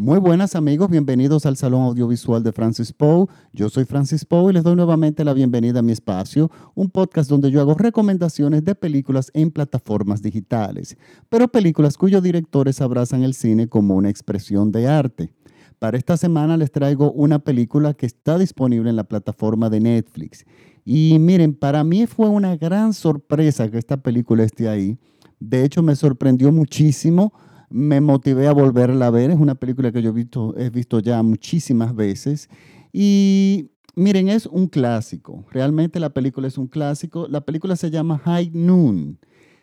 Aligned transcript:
Muy 0.00 0.18
buenas 0.18 0.56
amigos, 0.56 0.88
bienvenidos 0.88 1.44
al 1.44 1.58
Salón 1.58 1.82
Audiovisual 1.82 2.42
de 2.42 2.52
Francis 2.52 2.90
Poe. 2.90 3.26
Yo 3.52 3.68
soy 3.68 3.84
Francis 3.84 4.24
Poe 4.24 4.50
y 4.50 4.54
les 4.54 4.62
doy 4.62 4.74
nuevamente 4.74 5.26
la 5.26 5.34
bienvenida 5.34 5.80
a 5.80 5.82
mi 5.82 5.92
espacio, 5.92 6.50
un 6.74 6.88
podcast 6.88 7.28
donde 7.28 7.50
yo 7.50 7.60
hago 7.60 7.74
recomendaciones 7.74 8.64
de 8.64 8.74
películas 8.74 9.30
en 9.34 9.50
plataformas 9.50 10.22
digitales, 10.22 10.96
pero 11.28 11.48
películas 11.48 11.98
cuyos 11.98 12.22
directores 12.22 12.80
abrazan 12.80 13.24
el 13.24 13.34
cine 13.34 13.68
como 13.68 13.94
una 13.94 14.08
expresión 14.08 14.72
de 14.72 14.88
arte. 14.88 15.34
Para 15.78 15.98
esta 15.98 16.16
semana 16.16 16.56
les 16.56 16.72
traigo 16.72 17.12
una 17.12 17.38
película 17.38 17.92
que 17.92 18.06
está 18.06 18.38
disponible 18.38 18.88
en 18.88 18.96
la 18.96 19.04
plataforma 19.04 19.68
de 19.68 19.80
Netflix. 19.80 20.46
Y 20.82 21.18
miren, 21.18 21.52
para 21.52 21.84
mí 21.84 22.06
fue 22.06 22.30
una 22.30 22.56
gran 22.56 22.94
sorpresa 22.94 23.70
que 23.70 23.76
esta 23.76 23.98
película 23.98 24.44
esté 24.44 24.66
ahí. 24.66 24.96
De 25.40 25.62
hecho, 25.62 25.82
me 25.82 25.94
sorprendió 25.94 26.50
muchísimo 26.52 27.34
me 27.70 28.00
motivé 28.00 28.48
a 28.48 28.52
volverla 28.52 29.06
a 29.06 29.10
ver. 29.10 29.30
Es 29.30 29.38
una 29.38 29.54
película 29.54 29.92
que 29.92 30.02
yo 30.02 30.10
he 30.10 30.12
visto, 30.12 30.54
he 30.56 30.70
visto 30.70 30.98
ya 30.98 31.22
muchísimas 31.22 31.94
veces. 31.94 32.50
Y 32.92 33.70
miren, 33.94 34.28
es 34.28 34.46
un 34.46 34.66
clásico. 34.66 35.44
Realmente 35.50 36.00
la 36.00 36.10
película 36.10 36.48
es 36.48 36.58
un 36.58 36.66
clásico. 36.66 37.28
La 37.28 37.40
película 37.40 37.76
se 37.76 37.90
llama 37.90 38.18
High 38.18 38.50
Noon. 38.52 39.18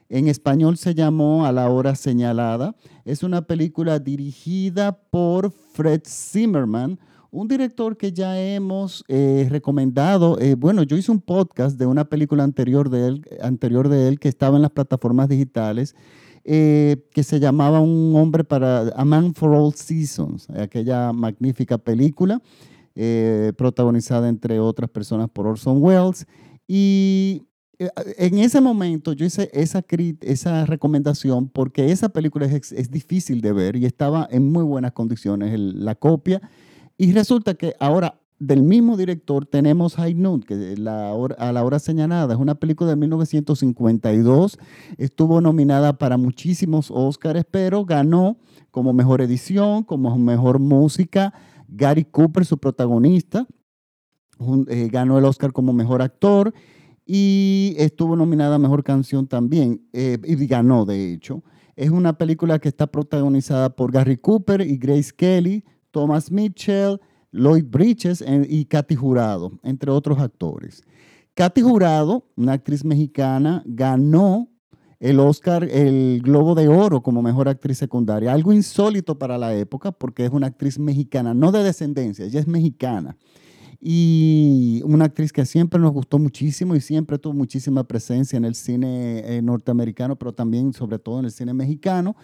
En 0.09 0.29
español 0.29 0.77
se 0.77 0.95
llamó 0.95 1.45
A 1.45 1.51
la 1.51 1.69
hora 1.69 1.93
señalada. 1.95 2.75
Es 3.03 3.23
una 3.23 3.41
película 3.41 3.99
dirigida 3.99 4.97
por 4.97 5.51
Fred 5.51 6.01
Zimmerman, 6.07 6.97
un 7.29 7.49
director 7.49 7.97
que 7.97 8.13
ya 8.13 8.39
hemos 8.39 9.03
eh, 9.09 9.47
recomendado. 9.49 10.39
Eh, 10.39 10.55
bueno, 10.55 10.83
yo 10.83 10.95
hice 10.95 11.11
un 11.11 11.19
podcast 11.19 11.77
de 11.77 11.85
una 11.85 12.05
película 12.05 12.45
anterior 12.45 12.89
de 12.89 13.07
él, 13.07 13.25
anterior 13.41 13.89
de 13.89 14.07
él 14.07 14.17
que 14.17 14.29
estaba 14.29 14.55
en 14.55 14.61
las 14.61 14.71
plataformas 14.71 15.27
digitales 15.27 15.93
eh, 16.49 17.05
que 17.11 17.23
se 17.23 17.41
llamaba 17.41 17.81
Un 17.81 18.15
hombre 18.15 18.45
para 18.45 18.87
A 18.95 19.03
Man 19.03 19.33
for 19.33 19.53
All 19.53 19.73
Seasons, 19.73 20.49
aquella 20.51 21.11
magnífica 21.11 21.77
película 21.77 22.41
eh, 22.95 23.51
protagonizada 23.57 24.29
entre 24.29 24.57
otras 24.61 24.89
personas 24.89 25.29
por 25.29 25.45
Orson 25.45 25.83
Welles. 25.83 26.25
Y 26.65 27.47
eh, 27.79 27.89
en 28.17 28.39
ese 28.39 28.61
momento 28.61 29.11
yo 29.11 29.25
hice 29.25 29.49
esa, 29.51 29.83
esa 30.21 30.65
recomendación 30.65 31.49
porque 31.49 31.91
esa 31.91 32.07
película 32.07 32.45
es, 32.45 32.71
es, 32.71 32.89
difícil 32.91 33.41
de 33.41 33.51
ver 33.51 33.75
y 33.75 33.85
estaba 33.85 34.25
en 34.31 34.49
muy 34.49 34.63
buenas 34.63 34.93
condiciones 34.93 35.59
la 35.59 35.95
copia. 35.95 36.41
Y 36.97 37.11
resulta 37.11 37.55
que 37.55 37.75
ahora 37.81 38.21
del 38.39 38.61
mismo 38.61 38.97
director 38.97 39.45
tenemos 39.45 39.95
High 39.95 40.13
Noon, 40.13 40.41
que 40.41 40.75
a 41.37 41.51
la 41.51 41.63
hora 41.63 41.79
señalada 41.79 42.33
es 42.33 42.39
una 42.39 42.55
película 42.55 42.91
de 42.91 42.95
1952, 42.95 44.59
estuvo 44.97 45.41
nominada 45.41 45.97
para 45.97 46.17
muchísimos 46.17 46.91
Oscars, 46.91 47.45
pero 47.49 47.83
ganó 47.85 48.37
como 48.69 48.93
mejor 48.93 49.21
edición, 49.21 49.83
como 49.83 50.17
mejor 50.17 50.59
música, 50.59 51.33
Gary 51.67 52.05
Cooper, 52.05 52.45
su 52.45 52.57
protagonista, 52.57 53.47
eh, 54.67 54.87
ganó 54.91 55.17
el 55.17 55.25
Oscar 55.25 55.51
como 55.51 55.73
mejor 55.73 56.01
actor 56.01 56.53
y 57.05 57.73
estuvo 57.77 58.15
nominada 58.15 58.55
a 58.55 58.59
mejor 58.59 58.83
canción 58.83 59.27
también, 59.27 59.87
eh, 59.93 60.19
y 60.23 60.35
ganó 60.45 60.85
de 60.85 61.13
hecho. 61.13 61.43
Es 61.75 61.89
una 61.89 62.17
película 62.17 62.59
que 62.59 62.67
está 62.69 62.87
protagonizada 62.87 63.75
por 63.75 63.91
Gary 63.91 64.17
Cooper 64.17 64.61
y 64.61 64.77
Grace 64.77 65.11
Kelly, 65.15 65.63
Thomas 65.91 66.31
Mitchell, 66.31 66.99
Lloyd 67.37 67.65
Bridges 67.65 68.23
y 68.49 68.65
Katy 68.65 68.95
Jurado, 68.95 69.59
entre 69.63 69.91
otros 69.91 70.19
actores. 70.19 70.83
Katy 71.33 71.61
Jurado, 71.61 72.25
una 72.35 72.53
actriz 72.53 72.83
mexicana, 72.83 73.63
ganó 73.65 74.49
el 74.99 75.19
Oscar, 75.19 75.63
el 75.63 76.21
Globo 76.23 76.55
de 76.55 76.67
Oro 76.67 77.01
como 77.03 77.21
mejor 77.21 77.47
actriz 77.47 77.77
secundaria. 77.77 78.33
Algo 78.33 78.51
insólito 78.51 79.19
para 79.19 79.37
la 79.37 79.53
época 79.53 79.91
porque 79.91 80.25
es 80.25 80.31
una 80.31 80.47
actriz 80.47 80.79
mexicana, 80.79 81.33
no 81.33 81.51
de 81.51 81.63
descendencia, 81.63 82.25
ella 82.25 82.39
es 82.39 82.47
mexicana. 82.47 83.15
Y 83.79 84.81
una 84.85 85.05
actriz 85.05 85.31
que 85.31 85.45
siempre 85.45 85.79
nos 85.79 85.91
gustó 85.91 86.17
muchísimo 86.17 86.75
y 86.75 86.81
siempre 86.81 87.19
tuvo 87.19 87.33
muchísima 87.33 87.83
presencia 87.83 88.37
en 88.37 88.45
el 88.45 88.55
cine 88.55 89.19
eh, 89.25 89.41
norteamericano, 89.41 90.15
pero 90.15 90.33
también 90.33 90.73
sobre 90.73 90.97
todo 90.99 91.19
en 91.19 91.25
el 91.25 91.31
cine 91.31 91.53
mexicano. 91.53 92.15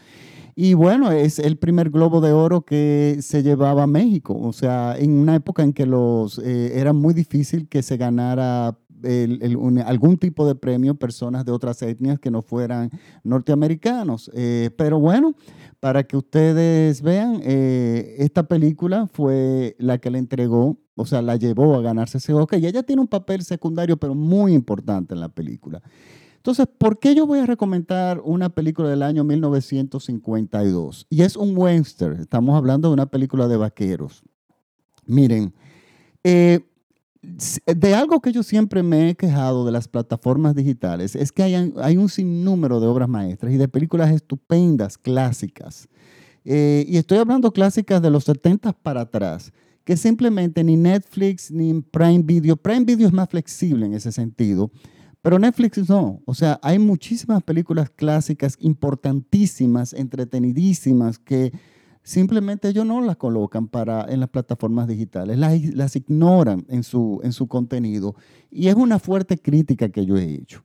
Y 0.55 0.75
bueno, 0.75 1.11
es 1.11 1.39
el 1.39 1.57
primer 1.57 1.89
globo 1.89 2.21
de 2.21 2.31
oro 2.31 2.61
que 2.61 3.17
se 3.21 3.41
llevaba 3.41 3.83
a 3.83 3.87
México. 3.87 4.37
O 4.39 4.53
sea, 4.53 4.95
en 4.97 5.11
una 5.11 5.35
época 5.35 5.63
en 5.63 5.73
que 5.73 5.85
los, 5.85 6.37
eh, 6.39 6.79
era 6.79 6.93
muy 6.93 7.13
difícil 7.13 7.67
que 7.67 7.81
se 7.81 7.97
ganara 7.97 8.77
algún 9.85 10.17
tipo 10.17 10.47
de 10.47 10.55
premio 10.55 10.95
personas 10.95 11.45
de 11.45 11.51
otras 11.51 11.81
etnias 11.81 12.19
que 12.19 12.31
no 12.31 12.41
fueran 12.41 12.89
norteamericanos. 13.23 14.31
Eh, 14.33 14.69
pero 14.77 14.99
bueno, 14.99 15.35
para 15.79 16.03
que 16.03 16.17
ustedes 16.17 17.01
vean, 17.01 17.41
eh, 17.43 18.15
esta 18.19 18.43
película 18.47 19.07
fue 19.07 19.75
la 19.79 19.97
que 19.97 20.09
le 20.09 20.19
entregó, 20.19 20.77
o 20.95 21.05
sea, 21.05 21.21
la 21.21 21.35
llevó 21.35 21.75
a 21.75 21.81
ganarse 21.81 22.17
ese 22.17 22.33
Oscar 22.33 22.59
y 22.59 22.67
ella 22.67 22.83
tiene 22.83 23.01
un 23.01 23.07
papel 23.07 23.43
secundario, 23.43 23.97
pero 23.97 24.15
muy 24.15 24.53
importante 24.53 25.13
en 25.13 25.19
la 25.19 25.29
película. 25.29 25.81
Entonces, 26.37 26.67
¿por 26.77 26.99
qué 26.99 27.15
yo 27.15 27.25
voy 27.25 27.39
a 27.39 27.45
recomendar 27.45 28.19
una 28.21 28.49
película 28.49 28.89
del 28.89 29.01
año 29.01 29.23
1952? 29.23 31.07
Y 31.09 31.21
es 31.21 31.37
un 31.37 31.57
western, 31.57 32.19
estamos 32.19 32.57
hablando 32.57 32.89
de 32.89 32.93
una 32.95 33.05
película 33.05 33.47
de 33.47 33.55
vaqueros. 33.55 34.23
Miren, 35.05 35.53
eh, 36.23 36.59
de 37.65 37.95
algo 37.95 38.19
que 38.19 38.33
yo 38.33 38.43
siempre 38.43 38.83
me 38.83 39.09
he 39.09 39.15
quejado 39.15 39.65
de 39.65 39.71
las 39.71 39.87
plataformas 39.87 40.55
digitales 40.55 41.15
es 41.15 41.31
que 41.31 41.43
hay, 41.43 41.73
hay 41.81 41.97
un 41.97 42.09
sinnúmero 42.09 42.81
de 42.81 42.87
obras 42.87 43.07
maestras 43.07 43.53
y 43.53 43.57
de 43.57 43.69
películas 43.69 44.11
estupendas, 44.11 44.97
clásicas. 44.97 45.87
Eh, 46.43 46.85
y 46.87 46.97
estoy 46.97 47.19
hablando 47.19 47.53
clásicas 47.53 48.01
de 48.01 48.09
los 48.09 48.25
70 48.25 48.73
para 48.73 49.01
atrás, 49.01 49.53
que 49.85 49.95
simplemente 49.95 50.63
ni 50.65 50.75
Netflix 50.75 51.49
ni 51.49 51.81
Prime 51.81 52.23
Video, 52.23 52.57
Prime 52.57 52.83
Video 52.83 53.07
es 53.07 53.13
más 53.13 53.29
flexible 53.29 53.85
en 53.85 53.93
ese 53.93 54.11
sentido, 54.11 54.69
pero 55.21 55.39
Netflix 55.39 55.87
no. 55.87 56.21
O 56.25 56.33
sea, 56.33 56.59
hay 56.61 56.77
muchísimas 56.77 57.41
películas 57.43 57.89
clásicas 57.89 58.57
importantísimas, 58.59 59.93
entretenidísimas, 59.93 61.19
que 61.19 61.53
simplemente 62.03 62.67
ellos 62.67 62.85
no 62.85 63.01
las 63.01 63.17
colocan 63.17 63.67
para, 63.67 64.05
en 64.09 64.19
las 64.19 64.29
plataformas 64.29 64.87
digitales, 64.87 65.37
las, 65.37 65.95
ignoran 65.95 66.65
en 66.69 66.83
su, 66.83 67.19
en 67.23 67.33
su 67.33 67.47
contenido. 67.47 68.15
Y 68.51 68.67
es 68.67 68.75
una 68.75 68.99
fuerte 68.99 69.37
crítica 69.37 69.89
que 69.89 70.05
yo 70.05 70.17
he 70.17 70.33
hecho. 70.33 70.63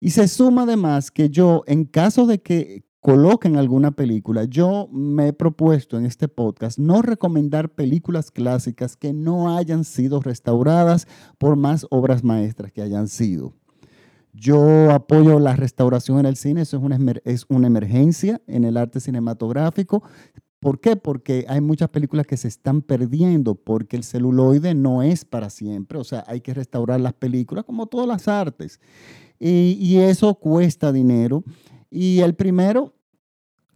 Y 0.00 0.10
se 0.10 0.26
suma 0.28 0.62
además 0.62 1.10
que 1.10 1.30
yo, 1.30 1.62
en 1.66 1.84
caso 1.84 2.26
de 2.26 2.40
que 2.40 2.84
coloquen 3.00 3.56
alguna 3.56 3.90
película, 3.90 4.44
yo 4.44 4.88
me 4.92 5.28
he 5.28 5.32
propuesto 5.32 5.98
en 5.98 6.06
este 6.06 6.28
podcast 6.28 6.78
no 6.78 7.02
recomendar 7.02 7.68
películas 7.68 8.30
clásicas 8.30 8.96
que 8.96 9.12
no 9.12 9.56
hayan 9.56 9.84
sido 9.84 10.20
restauradas 10.20 11.08
por 11.38 11.56
más 11.56 11.86
obras 11.90 12.22
maestras 12.22 12.72
que 12.72 12.82
hayan 12.82 13.08
sido. 13.08 13.54
Yo 14.32 14.90
apoyo 14.92 15.38
la 15.40 15.54
restauración 15.56 16.20
en 16.20 16.26
el 16.26 16.36
cine, 16.36 16.62
eso 16.62 16.80
es 16.80 17.20
es 17.24 17.46
una 17.48 17.66
emergencia 17.66 18.40
en 18.46 18.64
el 18.64 18.76
arte 18.76 18.98
cinematográfico. 18.98 20.02
¿Por 20.62 20.78
qué? 20.78 20.94
Porque 20.94 21.44
hay 21.48 21.60
muchas 21.60 21.88
películas 21.88 22.24
que 22.24 22.36
se 22.36 22.46
están 22.46 22.82
perdiendo 22.82 23.56
porque 23.56 23.96
el 23.96 24.04
celuloide 24.04 24.74
no 24.74 25.02
es 25.02 25.24
para 25.24 25.50
siempre, 25.50 25.98
o 25.98 26.04
sea, 26.04 26.22
hay 26.28 26.40
que 26.40 26.54
restaurar 26.54 27.00
las 27.00 27.14
películas 27.14 27.64
como 27.64 27.88
todas 27.88 28.06
las 28.06 28.28
artes. 28.28 28.78
Y, 29.40 29.96
eso 29.96 30.36
cuesta 30.36 30.92
dinero. 30.92 31.42
Y 31.90 32.20
el 32.20 32.36
primero, 32.36 32.94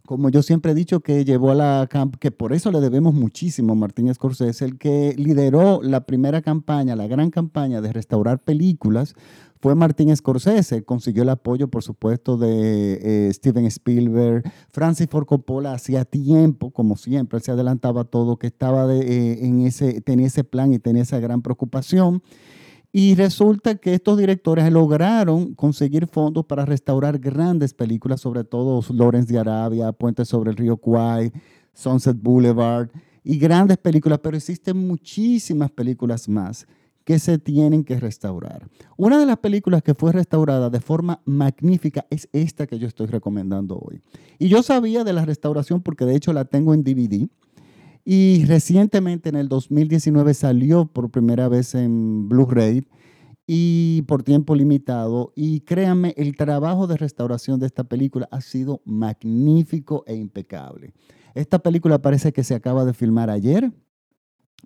como 0.05 0.29
yo 0.29 0.41
siempre 0.41 0.71
he 0.71 0.75
dicho, 0.75 1.01
que 1.01 1.25
llevó 1.25 1.51
a 1.51 1.55
la 1.55 1.89
que 2.21 2.31
por 2.31 2.53
eso 2.53 2.71
le 2.71 2.79
debemos 2.79 3.13
muchísimo 3.13 3.73
a 3.73 3.75
Martín 3.75 4.13
Scorsese, 4.13 4.63
el 4.63 4.77
que 4.77 5.13
lideró 5.17 5.81
la 5.83 6.05
primera 6.05 6.41
campaña, 6.41 6.95
la 6.95 7.07
gran 7.07 7.31
campaña 7.31 7.81
de 7.81 7.91
restaurar 7.91 8.39
películas, 8.39 9.13
fue 9.61 9.75
Martín 9.75 10.15
Scorsese. 10.15 10.83
Consiguió 10.83 11.23
el 11.23 11.29
apoyo, 11.29 11.67
por 11.67 11.83
supuesto, 11.83 12.37
de 12.37 13.27
eh, 13.27 13.33
Steven 13.33 13.65
Spielberg. 13.65 14.43
Francis 14.69 15.07
Ford 15.09 15.25
Coppola 15.25 15.73
hacía 15.73 16.05
tiempo, 16.05 16.71
como 16.71 16.95
siempre, 16.97 17.39
se 17.39 17.51
adelantaba 17.51 18.03
todo, 18.03 18.37
que 18.37 18.47
estaba 18.47 18.93
eh, 18.93 19.45
en 19.45 19.61
ese, 19.61 20.01
tenía 20.01 20.27
ese 20.27 20.43
plan 20.43 20.73
y 20.73 20.79
tenía 20.79 21.03
esa 21.03 21.19
gran 21.19 21.41
preocupación. 21.41 22.21
Y 22.91 23.15
resulta 23.15 23.75
que 23.75 23.93
estos 23.93 24.17
directores 24.17 24.71
lograron 24.71 25.53
conseguir 25.53 26.07
fondos 26.07 26.45
para 26.45 26.65
restaurar 26.65 27.19
grandes 27.19 27.73
películas, 27.73 28.21
sobre 28.21 28.43
todo 28.43 28.81
Lawrence 28.93 29.31
de 29.31 29.39
Arabia, 29.39 29.91
Puente 29.91 30.25
sobre 30.25 30.51
el 30.51 30.57
río 30.57 30.77
Kwai, 30.77 31.31
Sunset 31.73 32.17
Boulevard 32.19 32.89
y 33.23 33.37
grandes 33.37 33.77
películas, 33.77 34.19
pero 34.23 34.37
existen 34.37 34.87
muchísimas 34.87 35.69
películas 35.69 36.29
más 36.29 36.65
que 37.07 37.19
se 37.19 37.37
tienen 37.37 37.85
que 37.85 38.01
restaurar. 38.01 38.67
Una 38.97 39.17
de 39.17 39.25
las 39.25 39.37
películas 39.37 39.81
que 39.81 39.93
fue 39.93 40.11
restaurada 40.11 40.69
de 40.69 40.81
forma 40.81 41.21
magnífica 41.23 42.05
es 42.09 42.27
esta 42.33 42.67
que 42.67 42.79
yo 42.79 42.85
estoy 42.85 43.07
recomendando 43.07 43.79
hoy. 43.79 44.01
Y 44.39 44.49
yo 44.49 44.61
sabía 44.61 45.05
de 45.05 45.13
la 45.13 45.23
restauración 45.23 45.81
porque 45.81 46.03
de 46.03 46.17
hecho 46.17 46.33
la 46.33 46.43
tengo 46.43 46.73
en 46.73 46.83
DVD. 46.83 47.29
Y 48.03 48.43
recientemente 48.43 49.29
en 49.29 49.37
el 49.37 49.47
2019 49.47 50.33
salió 50.33 50.85
por 50.85 51.09
primera 51.09 51.47
vez 51.47 51.75
en 51.75 52.27
Blu-ray 52.27 52.85
y 53.47 54.01
por 54.01 54.23
tiempo 54.23 54.53
limitado. 54.53 55.31
Y 55.33 55.61
créanme, 55.61 56.13
el 56.17 56.35
trabajo 56.35 56.87
de 56.87 56.97
restauración 56.97 57.57
de 57.61 57.67
esta 57.67 57.85
película 57.85 58.27
ha 58.31 58.41
sido 58.41 58.81
magnífico 58.83 60.03
e 60.07 60.15
impecable. 60.15 60.91
Esta 61.35 61.59
película 61.59 62.01
parece 62.01 62.33
que 62.33 62.43
se 62.43 62.53
acaba 62.53 62.83
de 62.83 62.93
filmar 62.93 63.29
ayer, 63.29 63.71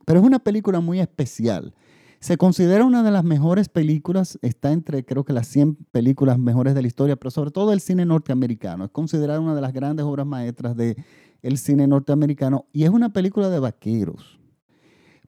pero 0.08 0.20
es 0.20 0.26
una 0.26 0.40
película 0.40 0.80
muy 0.80 1.00
especial. 1.00 1.76
Se 2.21 2.38
considera 2.38 2.85
una 2.85 3.01
de 3.01 3.09
las 3.09 3.23
mejores 3.23 3.68
películas, 3.68 4.38
está 4.44 4.71
entre 4.71 5.03
creo 5.03 5.25
que 5.25 5.33
las 5.33 5.47
100 5.47 5.88
películas 5.89 6.38
mejores 6.38 6.75
de 6.75 6.83
la 6.83 6.88
historia, 6.88 7.15
pero 7.15 7.31
sobre 7.31 7.50
todo 7.50 7.71
del 7.71 7.81
cine 7.81 8.06
norteamericano. 8.06 8.85
Es 8.85 8.91
considerada 8.91 9.39
una 9.39 9.56
de 9.56 9.62
las 9.62 9.73
grandes 9.73 10.06
obras 10.06 10.27
maestras 10.27 10.75
del 10.75 10.97
el 11.41 11.57
cine 11.57 11.88
norteamericano 11.88 12.68
y 12.73 12.83
es 12.83 12.91
una 12.91 13.12
película 13.12 13.50
de 13.50 13.57
vaqueros. 13.57 14.39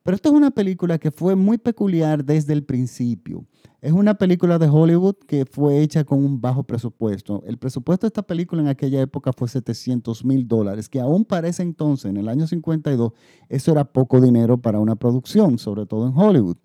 Pero 0.04 0.16
esta 0.16 0.30
es 0.30 0.36
una 0.36 0.52
película 0.52 1.00
que 1.00 1.10
fue 1.10 1.36
muy 1.36 1.58
peculiar 1.58 2.24
desde 2.24 2.54
el 2.54 2.64
principio. 2.64 3.44
Es 3.82 3.92
una 3.92 4.14
película 4.14 4.60
de 4.60 4.70
Hollywood 4.70 5.16
que 5.26 5.46
fue 5.46 5.80
hecha 5.80 6.04
con 6.04 6.24
un 6.24 6.42
bajo 6.42 6.64
presupuesto. 6.64 7.42
El 7.48 7.58
presupuesto 7.58 8.06
de 8.06 8.10
esta 8.10 8.22
película 8.22 8.62
en 8.62 8.68
aquella 8.68 9.02
época 9.02 9.34
fue 9.34 9.48
700 9.48 10.24
mil 10.24 10.48
dólares, 10.48 10.88
que 10.90 11.00
aún 11.00 11.26
para 11.26 11.48
ese 11.48 11.64
entonces, 11.64 12.12
en 12.12 12.18
el 12.18 12.30
año 12.30 12.46
52, 12.46 13.14
eso 13.50 13.72
era 13.72 13.84
poco 13.84 14.22
dinero 14.22 14.60
para 14.60 14.80
una 14.80 14.96
producción, 14.96 15.58
sobre 15.58 15.88
todo 15.88 16.06
en 16.08 16.16
Hollywood. 16.16 16.58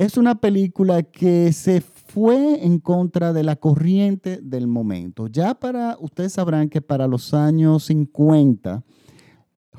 Es 0.00 0.16
una 0.16 0.36
película 0.36 1.02
que 1.02 1.52
se 1.52 1.82
fue 1.82 2.64
en 2.64 2.78
contra 2.78 3.34
de 3.34 3.42
la 3.42 3.56
corriente 3.56 4.38
del 4.42 4.66
momento. 4.66 5.26
Ya 5.26 5.52
para, 5.52 5.98
ustedes 6.00 6.32
sabrán 6.32 6.70
que 6.70 6.80
para 6.80 7.06
los 7.06 7.34
años 7.34 7.84
50, 7.84 8.82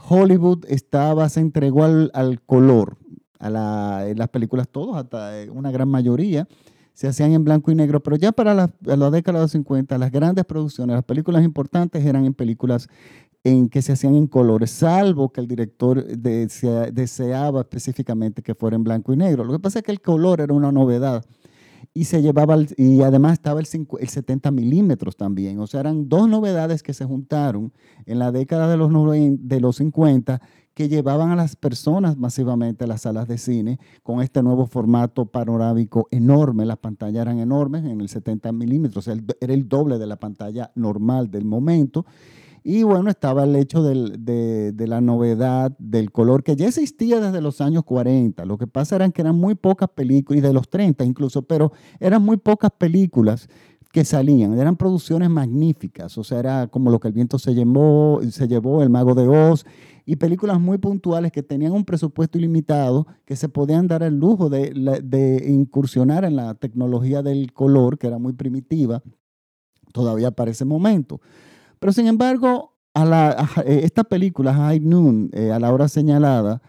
Hollywood 0.07 0.65
estaba, 0.67 1.27
se 1.27 1.39
entregó 1.39 1.85
al, 1.85 2.39
color, 2.45 2.99
a 3.39 3.49
las 4.15 4.29
películas 4.29 4.69
todos, 4.69 4.95
hasta 4.95 5.41
eh, 5.41 5.49
una 5.49 5.71
gran 5.71 5.89
mayoría, 5.89 6.47
se 6.93 7.07
hacían 7.07 7.31
en 7.31 7.43
blanco 7.43 7.71
y 7.71 7.75
negro, 7.75 8.03
pero 8.03 8.15
ya 8.15 8.31
para 8.31 8.53
la, 8.53 8.69
la 8.81 9.09
década 9.09 9.39
de 9.39 9.45
los 9.45 9.51
50, 9.53 9.97
las 9.97 10.11
grandes 10.11 10.45
producciones, 10.45 10.93
las 10.93 11.03
películas 11.03 11.43
importantes 11.43 12.05
eran 12.05 12.25
en 12.25 12.35
películas 12.35 12.89
en 13.43 13.69
que 13.69 13.81
se 13.81 13.93
hacían 13.93 14.15
en 14.15 14.27
colores, 14.27 14.69
salvo 14.71 15.31
que 15.31 15.41
el 15.41 15.47
director 15.47 16.05
deseaba 16.05 17.61
específicamente 17.61 18.41
que 18.41 18.53
fuera 18.55 18.75
en 18.75 18.83
blanco 18.83 19.13
y 19.13 19.17
negro. 19.17 19.43
Lo 19.43 19.53
que 19.53 19.59
pasa 19.59 19.79
es 19.79 19.85
que 19.85 19.91
el 19.91 20.01
color 20.01 20.41
era 20.41 20.53
una 20.53 20.71
novedad 20.71 21.25
y 21.93 22.05
se 22.05 22.21
llevaba, 22.21 22.57
y 22.77 23.01
además 23.01 23.33
estaba 23.33 23.59
el, 23.59 23.67
el 23.99 24.07
70 24.07 24.51
milímetros 24.51 25.17
también. 25.17 25.59
O 25.59 25.67
sea, 25.67 25.81
eran 25.81 26.07
dos 26.07 26.29
novedades 26.29 26.83
que 26.83 26.93
se 26.93 27.05
juntaron 27.05 27.73
en 28.05 28.19
la 28.19 28.31
década 28.31 28.69
de 28.69 28.77
los, 28.77 28.91
de 28.91 29.59
los 29.59 29.75
50 29.77 30.41
que 30.73 30.87
llevaban 30.87 31.31
a 31.31 31.35
las 31.35 31.55
personas 31.55 32.17
masivamente 32.17 32.85
a 32.85 32.87
las 32.87 33.01
salas 33.01 33.27
de 33.27 33.37
cine 33.37 33.79
con 34.03 34.21
este 34.21 34.41
nuevo 34.41 34.67
formato 34.67 35.25
panorámico 35.25 36.07
enorme. 36.11 36.65
Las 36.65 36.77
pantallas 36.77 37.21
eran 37.23 37.39
enormes 37.39 37.83
en 37.83 37.99
el 37.99 38.07
70 38.07 38.51
milímetros, 38.53 39.07
era 39.07 39.53
el 39.53 39.67
doble 39.67 39.97
de 39.97 40.07
la 40.07 40.15
pantalla 40.15 40.71
normal 40.75 41.29
del 41.29 41.43
momento. 41.43 42.05
Y 42.63 42.83
bueno, 42.83 43.09
estaba 43.09 43.43
el 43.43 43.55
hecho 43.55 43.81
de, 43.81 44.73
la 44.87 45.01
novedad 45.01 45.75
del 45.79 46.11
color 46.11 46.43
que 46.43 46.55
ya 46.55 46.67
existía 46.67 47.19
desde 47.19 47.41
los 47.41 47.59
años 47.59 47.83
40. 47.83 48.45
Lo 48.45 48.57
que 48.57 48.67
pasa 48.67 48.97
era 48.97 49.09
que 49.09 49.21
eran 49.21 49.35
muy 49.35 49.55
pocas 49.55 49.89
películas, 49.89 50.39
y 50.39 50.41
de 50.41 50.53
los 50.53 50.69
30 50.69 51.03
incluso, 51.03 51.41
pero 51.41 51.71
eran 51.99 52.21
muy 52.23 52.37
pocas 52.37 52.69
películas 52.77 53.49
que 53.91 54.05
salían. 54.05 54.57
Eran 54.59 54.77
producciones 54.77 55.29
magníficas. 55.29 56.17
O 56.19 56.23
sea, 56.23 56.39
era 56.39 56.67
como 56.67 56.91
lo 56.91 56.99
que 56.99 57.07
el 57.07 57.13
viento 57.13 57.39
se 57.39 57.55
llevó, 57.55 58.21
se 58.29 58.47
llevó 58.47 58.83
El 58.83 58.89
Mago 58.89 59.15
de 59.15 59.27
Oz, 59.27 59.65
y 60.05 60.17
películas 60.17 60.59
muy 60.59 60.77
puntuales 60.77 61.31
que 61.31 61.41
tenían 61.41 61.71
un 61.71 61.85
presupuesto 61.85 62.37
ilimitado, 62.37 63.07
que 63.25 63.35
se 63.35 63.49
podían 63.49 63.87
dar 63.87 64.03
el 64.03 64.17
lujo 64.17 64.49
de, 64.49 64.71
de 65.03 65.49
incursionar 65.49 66.25
en 66.25 66.35
la 66.35 66.53
tecnología 66.53 67.23
del 67.23 67.53
color, 67.53 67.97
que 67.97 68.07
era 68.07 68.19
muy 68.19 68.33
primitiva, 68.33 69.01
todavía 69.93 70.31
para 70.31 70.51
ese 70.51 70.65
momento. 70.65 71.21
Pero 71.81 71.93
sin 71.93 72.05
embargo, 72.05 72.77
eh, 72.93 73.81
esta 73.83 74.03
película, 74.03 74.53
High 74.53 74.81
Noon, 74.81 75.31
eh, 75.33 75.51
a 75.51 75.59
la 75.59 75.73
hora 75.73 75.87
señalada, 75.87 76.61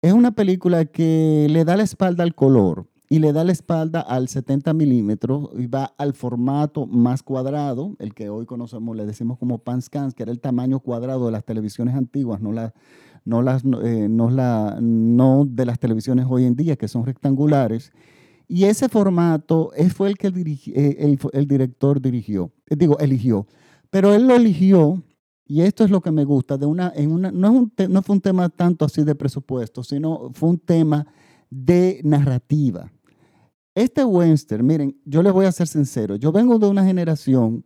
es 0.00 0.14
una 0.14 0.30
película 0.30 0.86
que 0.86 1.46
le 1.50 1.66
da 1.66 1.76
la 1.76 1.82
espalda 1.82 2.24
al 2.24 2.34
color 2.34 2.86
y 3.10 3.18
le 3.18 3.34
da 3.34 3.44
la 3.44 3.52
espalda 3.52 4.00
al 4.00 4.28
70 4.28 4.72
milímetros 4.72 5.50
y 5.58 5.66
va 5.66 5.92
al 5.98 6.14
formato 6.14 6.86
más 6.86 7.22
cuadrado, 7.22 7.94
el 7.98 8.14
que 8.14 8.30
hoy 8.30 8.46
conocemos, 8.46 8.96
le 8.96 9.04
decimos 9.04 9.36
como 9.36 9.58
panscans, 9.58 10.14
que 10.14 10.22
era 10.22 10.32
el 10.32 10.40
tamaño 10.40 10.80
cuadrado 10.80 11.26
de 11.26 11.32
las 11.32 11.44
televisiones 11.44 11.94
antiguas, 11.94 12.40
eh, 12.40 14.08
no, 14.08 15.44
de 15.44 15.66
las 15.66 15.78
televisiones 15.78 16.26
hoy 16.26 16.46
en 16.46 16.56
día, 16.56 16.76
que 16.76 16.88
son 16.88 17.04
rectangulares. 17.04 17.92
Y 18.48 18.64
ese 18.64 18.88
formato 18.88 19.72
fue 19.94 20.08
el 20.08 20.16
que 20.16 20.28
el 20.28 21.46
director 21.46 22.00
dirigió, 22.00 22.50
digo, 22.70 22.98
eligió. 22.98 23.46
Pero 23.94 24.12
él 24.12 24.26
lo 24.26 24.34
eligió, 24.34 25.00
y 25.46 25.60
esto 25.60 25.84
es 25.84 25.90
lo 25.92 26.00
que 26.00 26.10
me 26.10 26.24
gusta, 26.24 26.58
de 26.58 26.66
una, 26.66 26.92
en 26.96 27.12
una, 27.12 27.30
no, 27.30 27.70
fue 28.02 28.16
un 28.16 28.20
tema 28.20 28.48
tanto 28.48 28.84
así 28.84 29.04
de 29.04 29.14
presupuesto, 29.14 29.84
sino 29.84 30.32
fue 30.34 30.48
un 30.48 30.58
tema 30.58 31.06
de 31.48 32.00
narrativa. 32.02 32.90
Este 33.72 34.04
western, 34.04 34.66
miren, 34.66 35.00
yo 35.04 35.22
les 35.22 35.32
voy 35.32 35.46
a 35.46 35.52
ser 35.52 35.68
sincero, 35.68 36.16
yo 36.16 36.32
vengo 36.32 36.58
de 36.58 36.66
una 36.66 36.84
generación 36.84 37.64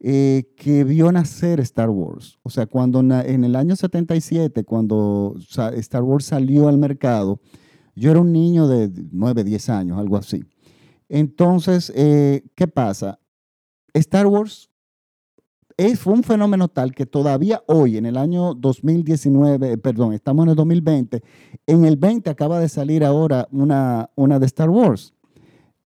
eh, 0.00 0.54
que 0.56 0.82
vio 0.82 1.12
nacer 1.12 1.60
Star 1.60 1.90
Wars. 1.90 2.38
O 2.42 2.48
sea, 2.48 2.64
cuando 2.64 3.00
en 3.00 3.44
el 3.44 3.54
año 3.54 3.76
77, 3.76 4.64
cuando 4.64 5.34
Star 5.74 6.04
Wars 6.04 6.24
salió 6.24 6.68
al 6.68 6.78
mercado, 6.78 7.38
yo 7.94 8.12
era 8.12 8.20
un 8.20 8.32
niño 8.32 8.66
de 8.66 8.90
9, 9.12 9.44
10 9.44 9.68
años, 9.68 9.98
algo 9.98 10.16
así. 10.16 10.42
Entonces, 11.10 11.92
eh, 11.94 12.48
¿qué 12.54 12.66
pasa? 12.66 13.20
Star 13.92 14.26
Wars 14.26 14.70
es, 15.76 15.98
fue 15.98 16.14
un 16.14 16.22
fenómeno 16.22 16.68
tal 16.68 16.92
que 16.92 17.06
todavía 17.06 17.62
hoy, 17.66 17.96
en 17.96 18.06
el 18.06 18.16
año 18.16 18.54
2019, 18.54 19.72
eh, 19.72 19.78
perdón, 19.78 20.14
estamos 20.14 20.44
en 20.44 20.50
el 20.50 20.56
2020, 20.56 21.22
en 21.66 21.84
el 21.84 21.96
20 21.96 22.30
acaba 22.30 22.58
de 22.58 22.68
salir 22.68 23.04
ahora 23.04 23.46
una, 23.50 24.10
una 24.14 24.38
de 24.38 24.46
Star 24.46 24.70
Wars, 24.70 25.12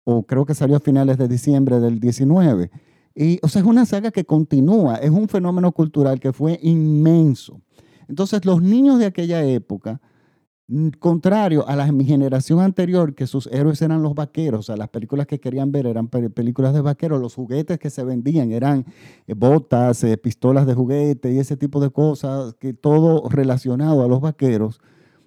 o 0.05 0.23
creo 0.25 0.47
que 0.47 0.55
salió 0.55 0.77
a 0.77 0.81
finales 0.81 1.19
de 1.19 1.29
diciembre 1.29 1.81
del 1.81 1.99
19. 1.99 2.71
Y, 3.15 3.39
o 3.43 3.49
sea, 3.49 3.61
es 3.61 3.67
una 3.67 3.85
saga 3.85 4.11
que 4.11 4.25
continúa, 4.25 4.97
es 4.97 5.11
un 5.11 5.29
fenómeno 5.29 5.73
cultural 5.73 6.19
que 6.19 6.33
fue 6.33 6.59
inmenso. 6.63 7.61
Entonces, 8.09 8.45
los 8.45 8.63
niños 8.63 8.99
de 8.99 9.07
aquella 9.07 9.45
época 9.45 10.01
contrario 10.99 11.67
a 11.69 11.77
la, 11.77 11.91
mi 11.93 12.05
generación 12.05 12.61
anterior, 12.61 13.15
que 13.15 13.27
sus 13.27 13.47
héroes 13.49 13.83
eran 13.83 14.03
los 14.03 14.15
vaqueros, 14.15 14.61
o 14.61 14.63
sea, 14.63 14.77
las 14.77 14.89
películas 14.89 15.27
que 15.27 15.41
querían 15.41 15.73
ver 15.73 15.87
eran 15.87 16.09
películas 16.09 16.73
de 16.73 16.81
vaqueros, 16.81 17.21
los 17.21 17.35
juguetes 17.35 17.79
que 17.79 17.91
se 17.91 18.05
vendían 18.05 18.53
eran 18.53 18.87
eh, 19.27 19.35
botas, 19.35 20.03
eh, 20.05 20.17
pistolas 20.17 20.67
de 20.67 20.75
juguete 20.75 21.33
y 21.33 21.39
ese 21.39 21.57
tipo 21.57 21.81
de 21.81 21.91
cosas, 21.91 22.55
que 22.55 22.73
todo 22.73 23.29
relacionado 23.29 24.03
a 24.03 24.09
los 24.09 24.21
vaqueros. 24.21 24.81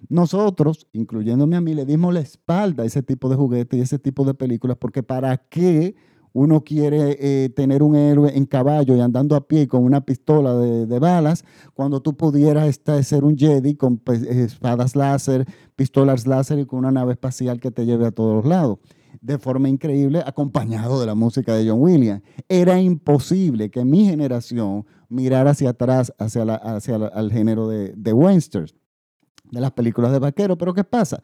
Nosotros, 0.08 0.88
incluyéndome 0.92 1.56
a 1.56 1.60
mí, 1.60 1.74
le 1.74 1.84
dimos 1.84 2.12
la 2.12 2.20
espalda 2.20 2.82
a 2.82 2.86
ese 2.86 3.02
tipo 3.02 3.28
de 3.28 3.36
juguetes 3.36 3.78
y 3.78 3.82
ese 3.82 3.98
tipo 3.98 4.24
de 4.24 4.34
películas, 4.34 4.76
porque 4.78 5.02
¿para 5.02 5.36
qué? 5.36 5.94
Uno 6.36 6.62
quiere 6.62 7.16
eh, 7.18 7.48
tener 7.48 7.82
un 7.82 7.96
héroe 7.96 8.36
en 8.36 8.44
caballo 8.44 8.94
y 8.94 9.00
andando 9.00 9.36
a 9.36 9.48
pie 9.48 9.66
con 9.66 9.82
una 9.82 10.02
pistola 10.02 10.54
de, 10.54 10.98
balas, 10.98 11.46
cuando 11.72 12.02
tú 12.02 12.14
pudieras 12.14 12.68
estar, 12.68 13.02
ser 13.04 13.24
un 13.24 13.38
Jedi 13.38 13.74
con 13.74 13.96
pues, 13.96 14.20
espadas 14.22 14.94
láser, 14.94 15.46
pistolas 15.76 16.26
láser 16.26 16.58
y 16.58 16.66
con 16.66 16.80
una 16.80 16.90
nave 16.90 17.12
espacial 17.12 17.58
que 17.58 17.70
te 17.70 17.86
lleve 17.86 18.06
a 18.06 18.10
todos 18.10 18.44
lados. 18.44 18.80
De 19.22 19.38
forma 19.38 19.70
increíble, 19.70 20.22
acompañado 20.26 21.00
de 21.00 21.06
la 21.06 21.14
música 21.14 21.54
de 21.54 21.70
John 21.70 21.80
Williams. 21.80 22.22
Era 22.50 22.78
imposible 22.82 23.70
que 23.70 23.86
mi 23.86 24.04
generación 24.04 24.84
mirara 25.08 25.52
hacia 25.52 25.70
atrás, 25.70 26.12
hacia, 26.18 26.42
hacia 26.42 26.96
el 26.96 27.32
género 27.32 27.66
de, 27.66 27.94
de 27.96 28.12
de 28.12 29.60
las 29.60 29.72
películas 29.72 30.12
de 30.12 30.18
vaquero. 30.18 30.58
Pero 30.58 30.74
¿qué 30.74 30.84
pasa? 30.84 31.22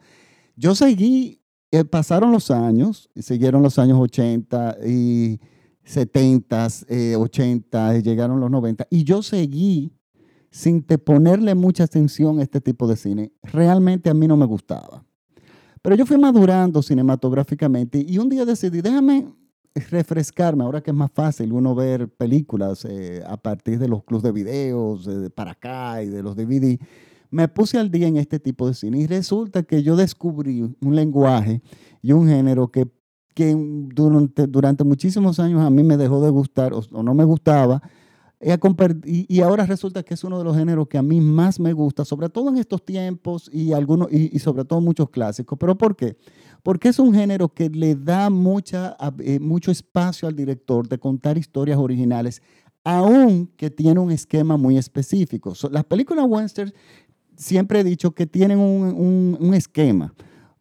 Yo 0.55 0.73
seguí 0.73 1.42
eh, 1.73 1.85
pasaron 1.85 2.31
los 2.31 2.51
años, 2.51 3.09
siguieron 3.15 3.63
los 3.63 3.79
años 3.79 3.97
80 3.99 4.77
y 4.85 5.39
70, 5.83 6.67
80, 7.17 7.97
y 7.97 8.01
llegaron 8.03 8.39
los 8.39 8.51
90, 8.51 8.85
y 8.91 9.03
yo 9.03 9.23
seguí 9.23 9.91
sin 10.51 10.83
ponerle 10.83 11.55
mucha 11.55 11.85
atención 11.85 12.39
a 12.39 12.43
este 12.43 12.61
tipo 12.61 12.87
de 12.87 12.95
cine. 12.95 13.31
Realmente 13.41 14.11
a 14.11 14.13
mí 14.13 14.27
no 14.27 14.37
me 14.37 14.45
gustaba. 14.45 15.03
Pero 15.81 15.95
yo 15.95 16.05
fui 16.05 16.19
madurando 16.19 16.83
cinematográficamente 16.83 18.05
y 18.07 18.19
un 18.19 18.29
día 18.29 18.45
decidí, 18.45 18.81
déjame 18.81 19.33
refrescarme, 19.89 20.63
ahora 20.63 20.81
que 20.81 20.91
es 20.91 20.95
más 20.95 21.11
fácil 21.11 21.51
uno 21.51 21.73
ver 21.73 22.07
películas 22.07 22.85
eh, 22.85 23.23
a 23.25 23.35
partir 23.35 23.79
de 23.79 23.87
los 23.87 24.03
clubes 24.03 24.23
de 24.25 24.31
videos, 24.31 25.05
de 25.05 25.31
para 25.31 25.53
acá 25.53 26.03
y 26.03 26.09
de 26.09 26.21
los 26.21 26.35
DVD 26.35 26.79
me 27.33 27.47
puse 27.47 27.79
al 27.79 27.89
día 27.89 28.07
en 28.07 28.17
este 28.17 28.39
tipo 28.39 28.67
de 28.67 28.75
cine 28.75 28.99
y 28.99 29.07
resulta 29.07 29.63
que 29.63 29.81
yo 29.81 29.95
descubrí 29.95 30.61
un 30.61 30.95
lenguaje 30.95 31.63
y 32.03 32.11
un 32.11 32.27
género 32.27 32.71
que, 32.71 32.87
que 33.33 33.55
durante, 33.57 34.45
durante 34.45 34.83
muchísimos 34.83 35.39
años 35.39 35.61
a 35.61 35.71
mí 35.71 35.81
me 35.81 35.97
dejó 35.97 36.23
de 36.23 36.29
gustar 36.29 36.73
o, 36.73 37.03
no 37.03 37.13
me 37.15 37.23
gustaba. 37.23 37.81
Y, 39.05 39.39
ahora 39.39 39.65
resulta 39.65 40.03
que 40.03 40.13
es 40.13 40.23
uno 40.25 40.37
de 40.37 40.43
los 40.43 40.55
géneros 40.55 40.87
que 40.89 40.97
a 40.97 41.01
mí 41.01 41.21
más 41.21 41.61
me 41.61 41.71
gusta, 41.73 42.03
sobre 42.03 42.29
todo 42.29 42.49
en 42.49 42.57
estos 42.57 42.83
tiempos 42.85 43.49
y, 43.51 43.71
algunos, 43.71 44.11
y, 44.11 44.37
sobre 44.37 44.65
todo 44.65 44.81
muchos 44.81 45.09
clásicos. 45.09 45.57
¿Pero 45.57 45.75
por 45.75 45.95
qué? 45.95 46.17
Porque 46.61 46.89
es 46.89 46.99
un 46.99 47.13
género 47.13 47.49
que 47.49 47.69
le 47.69 47.95
da 47.95 48.29
mucha, 48.29 48.95
eh, 49.19 49.39
mucho 49.39 49.71
espacio 49.71 50.27
al 50.27 50.35
director 50.35 50.87
de 50.87 50.99
contar 50.99 51.37
historias 51.37 51.79
originales 51.79 52.43
aún 52.83 53.47
que 53.55 53.69
tiene 53.69 53.99
un 53.99 54.11
esquema 54.11 54.57
muy 54.57 54.77
específico. 54.77 55.53
las 55.71 55.85
películas 55.85 56.25
western 56.27 56.73
siempre 57.35 57.79
he 57.79 57.83
dicho 57.83 58.11
que 58.11 58.25
tienen 58.25 58.59
un, 58.59 59.53
esquema, 59.53 60.13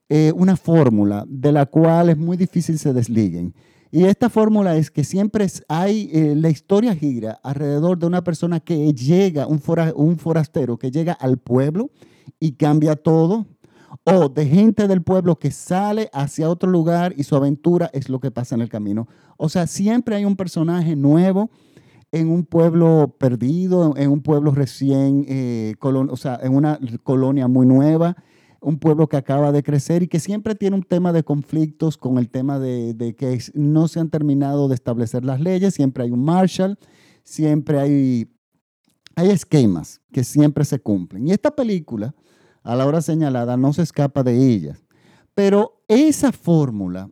eh, 0.08 0.32
una 0.34 0.56
fórmula 0.56 1.24
de 1.28 1.52
la 1.52 1.66
cual 1.66 2.10
es 2.10 2.16
muy 2.16 2.36
difícil 2.36 2.78
se 2.78 2.92
desliguen. 2.92 3.54
Y 3.90 4.04
esta 4.04 4.30
fórmula 4.30 4.76
es 4.76 4.90
que 4.90 5.04
siempre 5.04 5.46
hay, 5.68 6.10
eh, 6.12 6.34
la 6.34 6.48
historia 6.48 6.94
gira 6.94 7.38
alrededor 7.42 7.98
de 7.98 8.06
una 8.06 8.24
persona 8.24 8.58
que 8.58 8.92
llega, 8.94 9.46
un, 9.46 9.60
un 9.96 10.18
forastero 10.18 10.78
que 10.78 10.90
llega 10.90 11.12
al 11.12 11.38
pueblo 11.38 11.90
y 12.40 12.52
cambia 12.52 12.96
todo, 12.96 13.46
o 14.04 14.28
de 14.28 14.46
gente 14.46 14.88
del 14.88 15.02
pueblo 15.02 15.38
que 15.38 15.50
sale 15.50 16.08
hacia 16.12 16.48
otro 16.48 16.70
lugar 16.70 17.14
y 17.16 17.24
su 17.24 17.36
aventura 17.36 17.90
es 17.92 18.08
lo 18.08 18.18
que 18.20 18.30
pasa 18.30 18.54
en 18.54 18.62
el 18.62 18.68
camino. 18.68 19.06
O 19.36 19.48
sea, 19.48 19.66
siempre 19.66 20.16
hay 20.16 20.24
un 20.24 20.36
personaje 20.36 20.96
nuevo 20.96 21.50
en 22.12 22.28
un 22.28 22.45
pueblo 22.45 23.16
perdido, 23.19 23.97
en 23.97 24.11
un 24.11 24.23
pueblo 24.23 24.52
recién, 24.52 25.25
eh, 25.28 25.75
o 25.81 26.16
sea, 26.16 26.38
en 26.42 26.54
una 26.54 26.78
colonia 27.02 27.49
muy 27.49 27.66
nueva, 27.66 28.16
un 28.61 28.78
pueblo 28.78 29.09
que 29.09 29.16
acaba 29.16 29.50
de 29.50 29.62
crecer 29.62 30.02
y 30.02 30.09
que 30.09 30.21
siempre 30.21 30.54
tiene 30.54 30.76
un 30.76 30.83
tema 30.83 31.12
de 31.12 31.25
conflictos 31.25 31.97
con 31.97 32.19
el 32.19 32.28
tema 32.28 32.59
de, 32.61 33.16
que 33.19 33.38
no 33.54 33.88
se 33.88 33.99
han 33.99 34.11
terminado 34.11 34.69
de 34.69 34.75
establecer 34.75 35.25
las 35.25 35.40
leyes, 35.40 35.75
siempre 35.75 36.04
hay 36.04 36.11
un 36.11 36.23
Marshall, 36.23 36.78
siempre 37.25 37.81
hay, 37.81 38.31
hay 39.16 39.31
esquemas 39.31 40.02
que 40.12 40.23
siempre 40.23 40.66
se 40.66 40.78
cumplen. 40.78 41.26
Y 41.26 41.33
esta 41.33 41.50
película, 41.50 42.14
a 42.62 42.76
la 42.76 42.87
hora 42.87 43.00
señalada, 43.00 43.57
no 43.57 43.73
se 43.73 43.83
escapa 43.83 44.23
de 44.23 44.37
ella. 44.37 44.78
Pero 45.35 45.83
esa 45.88 46.31
fórmula 46.31 47.11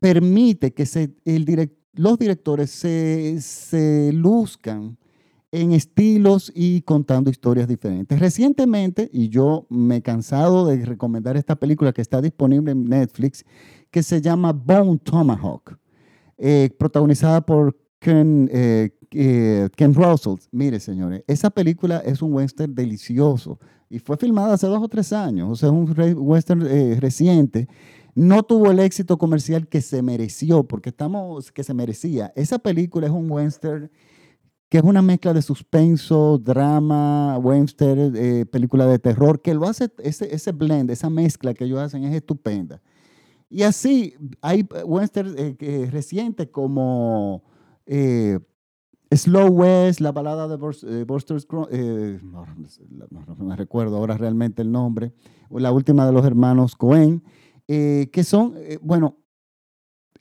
permite 0.00 0.74
que 0.74 0.86
se, 0.86 1.14
el 1.24 1.44
director 1.44 1.83
los 1.94 2.18
directores 2.18 2.70
se, 2.70 4.10
luzcan 4.12 4.96
en 5.52 5.72
estilos 5.72 6.50
y 6.54 6.82
contando 6.82 7.30
historias 7.30 7.68
diferentes. 7.68 8.18
Recientemente, 8.18 9.08
y 9.12 9.28
yo 9.28 9.66
me 9.70 9.96
he 9.96 10.02
cansado 10.02 10.66
de 10.66 10.84
recomendar 10.84 11.36
esta 11.36 11.54
película 11.54 11.92
que 11.92 12.02
está 12.02 12.20
disponible 12.20 12.72
en 12.72 12.84
Netflix, 12.84 13.44
que 13.90 14.02
se 14.02 14.20
llama 14.20 14.52
Bone 14.52 14.98
Tomahawk, 14.98 15.78
eh, 16.38 16.70
protagonizada 16.76 17.40
por 17.40 17.76
Ken, 18.00 18.50
eh, 18.52 18.90
eh, 19.12 19.68
Ken 19.76 19.94
Russell. 19.94 20.34
Mire, 20.50 20.80
señores, 20.80 21.22
esa 21.28 21.50
película 21.50 21.98
es 21.98 22.20
un 22.20 22.32
western 22.32 22.74
delicioso 22.74 23.60
y 23.88 24.00
fue 24.00 24.16
filmada 24.16 24.54
hace 24.54 24.66
dos 24.66 24.82
o 24.82 24.88
tres 24.88 25.12
años, 25.12 25.48
o 25.52 25.54
sea, 25.54 25.68
es 25.68 25.72
un 25.72 25.94
western 26.18 26.98
reciente 26.98 27.68
no 28.14 28.42
tuvo 28.42 28.70
el 28.70 28.80
éxito 28.80 29.18
comercial 29.18 29.68
que 29.68 29.80
se 29.80 30.02
mereció, 30.02 30.64
porque 30.64 30.90
estamos, 30.90 31.50
que 31.50 31.64
se 31.64 31.74
merecía. 31.74 32.32
Esa 32.36 32.58
película 32.58 33.06
es 33.06 33.12
un 33.12 33.30
western 33.30 33.90
que 34.68 34.78
es 34.78 34.84
una 34.84 35.02
mezcla 35.02 35.32
de 35.32 35.42
suspenso, 35.42 36.38
drama, 36.38 37.38
western, 37.38 38.12
eh, 38.16 38.44
película 38.44 38.86
de 38.86 38.98
terror, 38.98 39.40
que 39.40 39.54
lo 39.54 39.66
hace, 39.66 39.88
ese, 39.98 40.52
blend, 40.52 40.90
esa 40.90 41.10
mezcla 41.10 41.54
que 41.54 41.64
ellos 41.64 41.78
hacen 41.78 42.02
es 42.02 42.14
estupenda. 42.14 42.82
Y 43.48 43.62
así, 43.62 44.14
hay 44.40 44.66
western 44.84 45.34
eh, 45.36 45.88
recientes 45.92 46.48
como 46.48 47.44
eh, 47.86 48.40
Slow 49.12 49.48
West, 49.48 50.00
la 50.00 50.10
balada 50.12 50.48
de 50.48 50.56
Buster 51.04 51.36
no, 51.50 51.68
no, 52.22 53.44
me 53.44 53.54
recuerdo 53.56 53.96
ahora 53.96 54.16
realmente 54.16 54.62
el 54.62 54.72
nombre, 54.72 55.12
la 55.50 55.70
última 55.70 56.04
de 56.04 56.12
los 56.12 56.24
hermanos 56.24 56.74
Cohen, 56.74 57.22
eh, 57.68 58.10
que 58.12 58.24
son, 58.24 58.54
eh, 58.56 58.78
bueno, 58.82 59.18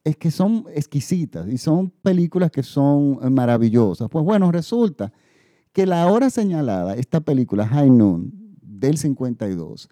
es 0.03 0.17
que 0.17 0.31
son 0.31 0.65
exquisitas 0.73 1.47
y 1.47 1.57
son 1.57 1.89
películas 1.89 2.51
que 2.51 2.63
son 2.63 3.19
eh, 3.21 3.29
maravillosas. 3.29 4.09
Pues 4.09 4.23
bueno, 4.23 4.51
resulta 4.51 5.11
que 5.71 5.85
la 5.85 6.07
hora 6.07 6.29
señalada, 6.29 6.95
esta 6.95 7.21
película 7.21 7.67
High 7.67 7.89
Noon 7.89 8.31
del 8.61 8.97
52, 8.97 9.89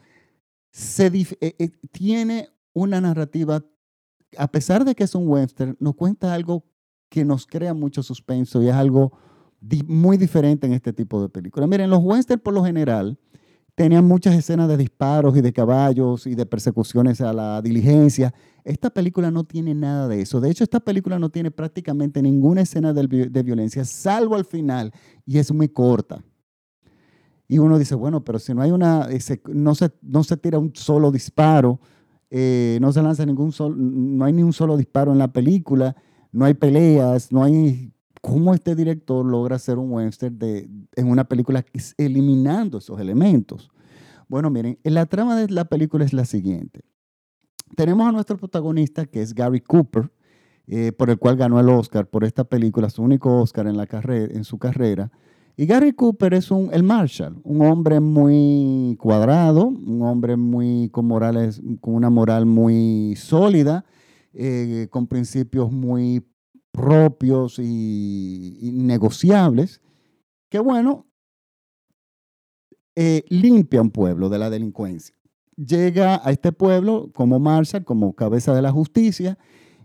se, 0.72 1.12
tiene 1.92 2.50
una 2.74 3.02
narrativa, 3.02 3.66
a 4.38 4.48
pesar 4.50 4.86
de 4.86 4.96
que 4.96 5.04
es 5.04 5.16
un 5.16 5.28
western, 5.28 5.76
nos 5.80 5.96
cuenta 5.96 6.34
algo 6.34 6.66
que 7.10 7.26
nos 7.26 7.46
crea 7.46 7.74
mucho 7.74 8.04
suspenso 8.04 8.62
y 8.62 8.70
es 8.70 8.74
algo 8.74 9.12
muy 9.86 10.18
diferente 10.18 10.66
en 10.68 10.74
este 10.74 10.94
tipo 10.94 11.22
de 11.22 11.30
películas. 11.30 11.68
Miren, 11.68 11.90
los 11.90 12.02
westerns 12.02 12.42
por 12.42 12.54
lo 12.54 12.64
general 12.64 13.20
tenían 13.82 14.06
muchas 14.06 14.36
escenas 14.36 14.70
de 14.70 14.78
disparos 14.78 15.36
y 15.36 15.42
de 15.42 15.52
caballos 15.52 16.28
y 16.28 16.36
de 16.36 16.46
persecuciones 16.46 17.20
a 17.20 17.34
la 17.34 17.64
diligencia. 17.64 18.32
Esta 18.64 18.92
película 18.92 19.32
no 19.32 19.44
tiene 19.44 19.74
nada 19.74 20.08
de 20.08 20.22
eso. 20.22 20.40
De 20.40 20.52
hecho, 20.52 20.64
esta 20.64 20.80
película 20.80 21.18
no 21.18 21.32
tiene 21.32 21.50
prácticamente 21.50 22.22
ninguna 22.22 22.62
escena 22.62 22.94
de, 22.94 23.42
violencia, 23.42 23.84
salvo 23.84 24.36
al 24.36 24.46
final, 24.46 24.94
y 25.26 25.40
es 25.40 25.52
muy 25.52 25.68
corta. 25.68 26.24
Y 27.48 27.58
uno 27.58 27.80
dice, 27.80 27.96
bueno, 27.96 28.24
pero 28.24 28.38
si 28.38 28.54
no 28.54 28.62
hay 28.62 28.70
una, 28.70 29.10
no, 29.48 29.74
se, 29.74 29.92
no 30.04 30.24
se 30.24 30.38
tira 30.38 30.60
un 30.60 30.76
solo 30.76 31.12
disparo, 31.12 31.80
eh, 32.30 32.78
no 32.82 32.94
se 32.94 33.02
lanza 33.02 33.26
ningún 33.26 33.52
solo, 33.52 33.76
no 33.76 34.26
hay 34.26 34.34
ni 34.34 34.44
un 34.44 34.54
solo 34.54 34.78
disparo 34.78 35.12
en 35.12 35.18
la 35.18 35.34
película, 35.34 35.96
no 36.32 36.46
hay 36.46 36.54
peleas, 36.54 37.32
no 37.32 37.44
hay 37.44 37.92
cómo 38.22 38.54
este 38.54 38.76
director 38.76 39.26
logra 39.26 39.56
hacer 39.56 39.78
un 39.78 39.92
western 39.92 40.38
de, 40.38 40.70
en 40.96 41.10
una 41.10 41.24
película 41.26 41.66
eliminando 41.98 42.78
esos 42.78 43.00
elementos. 43.00 43.72
Bueno, 44.28 44.50
miren, 44.50 44.80
la 44.84 45.08
trama 45.08 45.36
de 45.36 45.50
la 45.50 45.66
película 45.66 46.06
es 46.06 46.14
la 46.14 46.26
siguiente. 46.26 46.82
Tenemos 47.76 48.08
a 48.08 48.12
nuestro 48.12 48.38
protagonista, 48.38 49.06
que 49.06 49.22
es 49.22 49.34
Gary 49.34 49.60
Cooper, 49.60 50.12
eh, 50.68 50.92
por 50.92 51.10
el 51.10 51.18
cual 51.18 51.36
ganó 51.36 51.60
el 51.60 51.68
Oscar 51.70 52.08
por 52.08 52.24
esta 52.24 52.44
película, 52.44 52.90
su 52.90 53.02
único 53.02 53.42
Oscar 53.42 53.68
en, 53.68 53.76
la 53.76 53.88
carrera, 53.88 54.34
en 54.34 54.44
su 54.44 54.58
carrera. 54.58 55.12
Y 55.58 55.66
Gary 55.66 55.92
Cooper 55.92 56.34
es 56.34 56.50
un, 56.50 56.70
el 56.72 56.84
Marshall, 56.84 57.42
un 57.44 57.62
hombre 57.62 58.00
muy 58.00 58.96
cuadrado, 59.00 59.66
un 59.66 60.02
hombre 60.04 60.38
muy 60.38 60.90
con, 60.90 61.08
morales, 61.08 61.62
con 61.82 61.96
una 61.96 62.10
moral 62.10 62.46
muy 62.46 63.16
sólida, 63.18 63.84
eh, 64.34 64.88
con 64.90 65.08
principios 65.08 65.72
muy 65.72 66.26
propios 66.72 67.60
y, 67.60 68.72
negociables, 68.74 69.82
que 70.50 70.60
bueno, 70.60 71.08
eh, 72.96 73.24
limpia 73.30 73.82
un 73.82 73.92
pueblo 73.92 74.30
de 74.30 74.40
la 74.40 74.50
delincuencia. 74.50 75.16
Llega 75.56 76.22
a 76.24 76.32
este 76.32 76.52
pueblo 76.52 77.12
como 77.14 77.40
Marshall, 77.40 77.84
como 77.84 78.14
cabeza 78.14 78.54
de 78.54 78.62
la 78.62 78.72
justicia, 78.72 79.38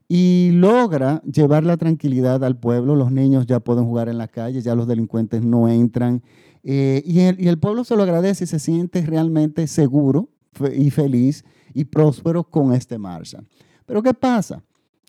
y 0.08 0.50
logra 0.52 1.20
llevar 1.22 1.64
la 1.64 1.76
tranquilidad 1.76 2.44
al 2.44 2.58
pueblo. 2.58 2.94
Los 2.94 3.10
niños 3.10 3.46
ya 3.46 3.60
pueden 3.60 3.84
jugar 3.84 4.08
en 4.08 4.18
la 4.18 4.28
calle, 4.28 4.62
ya 4.62 4.74
los 4.74 4.86
delincuentes 4.86 5.42
no 5.42 5.68
entran. 5.68 6.22
Eh, 6.62 7.02
y, 7.04 7.20
el, 7.20 7.40
y, 7.40 7.48
el, 7.48 7.58
pueblo 7.58 7.84
se 7.84 7.96
lo 7.96 8.02
agradece 8.02 8.44
y 8.44 8.46
se 8.46 8.58
siente 8.58 9.02
realmente 9.02 9.66
seguro 9.66 10.30
y 10.74 10.90
feliz 10.90 11.44
y 11.74 11.84
próspero 11.84 12.44
con 12.44 12.72
este 12.72 12.98
Marshall. 12.98 13.46
Pero 13.84 14.02
¿qué 14.02 14.14
pasa? 14.14 14.64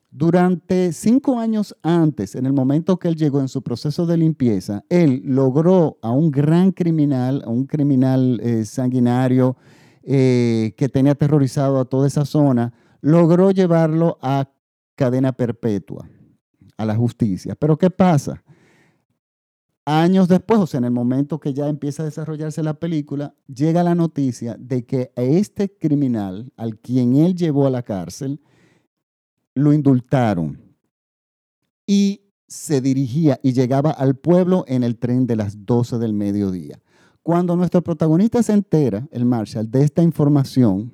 Durante 0.10 0.94
cinco 0.94 1.38
años 1.38 1.76
antes, 1.84 2.36
en 2.36 2.46
el 2.46 2.54
momento 2.54 2.98
que 2.98 3.10
él 3.10 3.16
llegó 3.16 3.42
en 3.42 3.50
su 3.50 3.62
proceso 3.62 4.06
de 4.06 4.18
limpieza, 4.18 4.86
él 4.90 5.22
logró 5.26 5.98
a 6.02 6.12
un 6.12 6.32
gran 6.32 6.72
criminal, 6.72 7.44
a 7.46 7.50
un 7.50 7.66
criminal 7.66 8.40
eh, 8.42 8.64
sanguinario 8.64 9.58
eh, 10.04 10.74
que 10.78 10.88
tenía 10.88 11.12
aterrorizado 11.12 11.80
a 11.80 11.86
toda 11.86 12.08
esa 12.08 12.24
zona, 12.24 12.74
logró 13.02 13.52
llevarlo 13.52 14.18
a 14.22 14.50
cadena 14.96 15.34
perpetua, 15.34 16.10
a 16.78 16.86
la 16.86 16.96
justicia. 16.96 17.56
Pero 17.56 17.78
¿qué 17.78 17.90
pasa? 17.90 18.42
Años 19.84 20.28
después, 20.28 20.60
o 20.60 20.68
sea, 20.68 20.80
en 20.80 20.86
el 20.86 20.92
momento 20.92 21.40
que 21.40 21.54
ya 21.54 21.68
empieza 21.68 22.04
a 22.04 22.06
desarrollarse 22.06 22.64
la 22.64 22.74
película, 22.74 23.36
llega 23.48 23.84
la 23.84 23.96
noticia 23.96 24.56
de 24.58 24.86
que 24.86 25.12
a 25.16 25.22
este 25.22 25.78
criminal, 25.78 26.52
al 26.56 26.78
quien 26.80 27.16
él 27.18 27.36
llevó 27.36 27.68
a 27.68 27.70
la 27.70 27.84
cárcel, 27.84 28.42
lo 29.58 29.74
indultaron 29.74 30.62
y 31.86 32.22
se 32.48 32.82
dirigía 32.82 33.40
y 33.44 33.54
llegaba 33.54 33.92
al 33.92 34.16
pueblo 34.16 34.64
en 34.68 34.84
el 34.84 34.98
tren 34.98 35.28
de 35.28 35.36
las 35.36 35.66
12 35.66 35.98
del 35.98 36.14
mediodía. 36.14 36.80
Cuando 37.22 37.56
nuestro 37.56 37.82
protagonista 37.84 38.42
se 38.42 38.54
entera, 38.54 39.08
el 39.12 39.26
Marshall, 39.26 39.70
de 39.70 39.84
esta 39.84 40.02
información, 40.02 40.94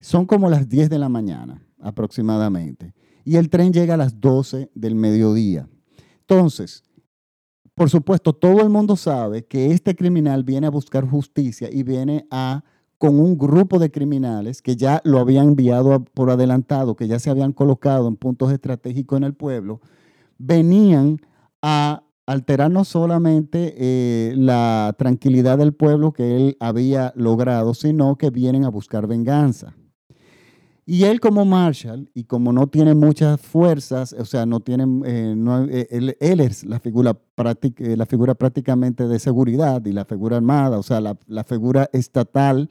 son 0.00 0.26
como 0.26 0.50
las 0.50 0.68
10 0.68 0.90
de 0.90 0.98
la 0.98 1.08
mañana 1.08 1.64
aproximadamente, 1.80 2.94
y 3.24 3.36
el 3.36 3.48
tren 3.50 3.72
llega 3.72 3.94
a 3.94 3.98
las 3.98 4.20
12 4.20 4.70
del 4.74 4.94
mediodía. 4.96 5.68
Entonces, 6.20 6.82
por 7.74 7.90
supuesto, 7.90 8.32
todo 8.32 8.60
el 8.60 8.68
mundo 8.68 8.96
sabe 8.96 9.44
que 9.44 9.72
este 9.72 9.94
criminal 9.94 10.44
viene 10.44 10.66
a 10.66 10.70
buscar 10.70 11.08
justicia 11.08 11.68
y 11.70 11.82
viene 11.82 12.26
a 12.30 12.64
con 13.04 13.20
un 13.20 13.36
grupo 13.36 13.78
de 13.78 13.90
criminales 13.90 14.62
que 14.62 14.76
ya 14.76 15.02
lo 15.04 15.18
habían 15.18 15.48
enviado 15.48 16.02
por 16.02 16.30
adelantado, 16.30 16.96
que 16.96 17.06
ya 17.06 17.18
se 17.18 17.28
habían 17.28 17.52
colocado 17.52 18.08
en 18.08 18.16
puntos 18.16 18.50
estratégicos 18.50 19.18
en 19.18 19.24
el 19.24 19.34
pueblo, 19.34 19.82
venían 20.38 21.18
a 21.60 22.02
alterar 22.24 22.70
no 22.70 22.84
solamente 22.84 23.74
eh, 23.76 24.34
la 24.38 24.94
tranquilidad 24.98 25.58
del 25.58 25.74
pueblo 25.74 26.14
que 26.14 26.34
él 26.34 26.56
había 26.60 27.12
logrado, 27.14 27.74
sino 27.74 28.16
que 28.16 28.30
vienen 28.30 28.64
a 28.64 28.70
buscar 28.70 29.06
venganza. 29.06 29.76
Y 30.86 31.04
él 31.04 31.20
como 31.20 31.44
Marshall, 31.44 32.10
y 32.14 32.24
como 32.24 32.54
no 32.54 32.68
tiene 32.68 32.94
muchas 32.94 33.38
fuerzas, 33.38 34.14
o 34.18 34.24
sea, 34.24 34.46
no 34.46 34.60
tiene, 34.60 34.84
eh, 35.06 35.86
eh, 35.90 36.16
él, 36.20 36.40
es 36.40 36.64
la 36.64 36.80
figura, 36.80 37.18
la 37.36 38.06
figura 38.06 38.34
prácticamente 38.34 39.06
de 39.08 39.18
seguridad 39.18 39.84
y 39.84 39.92
la 39.92 40.06
figura 40.06 40.38
armada, 40.38 40.78
o 40.78 40.82
sea, 40.82 41.02
la, 41.02 41.44
figura 41.44 41.90
estatal 41.92 42.70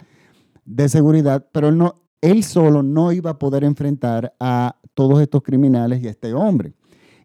de 0.65 0.89
seguridad, 0.89 1.47
pero 1.51 1.69
él, 1.69 1.77
no, 1.77 2.03
él 2.21 2.43
solo 2.43 2.83
no 2.83 3.11
iba 3.11 3.31
a 3.31 3.39
poder 3.39 3.63
enfrentar 3.63 4.33
a 4.39 4.77
todos 4.93 5.21
estos 5.21 5.43
criminales 5.43 6.01
y 6.01 6.07
a 6.07 6.11
este 6.11 6.33
hombre. 6.33 6.73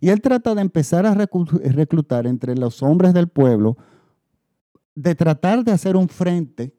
Y 0.00 0.11
él 0.11 0.21
trata 0.21 0.54
de 0.54 0.61
empezar 0.61 1.07
a 1.07 1.14
reclutar 1.14 2.26
entre 2.26 2.57
los 2.57 2.83
hombres 2.83 3.14
del 3.14 3.28
pueblo, 3.28 3.76
de 4.95 5.14
tratar 5.14 5.64
de 5.64 5.73
hacer 5.73 5.97
un 5.97 6.09
frente 6.09 6.75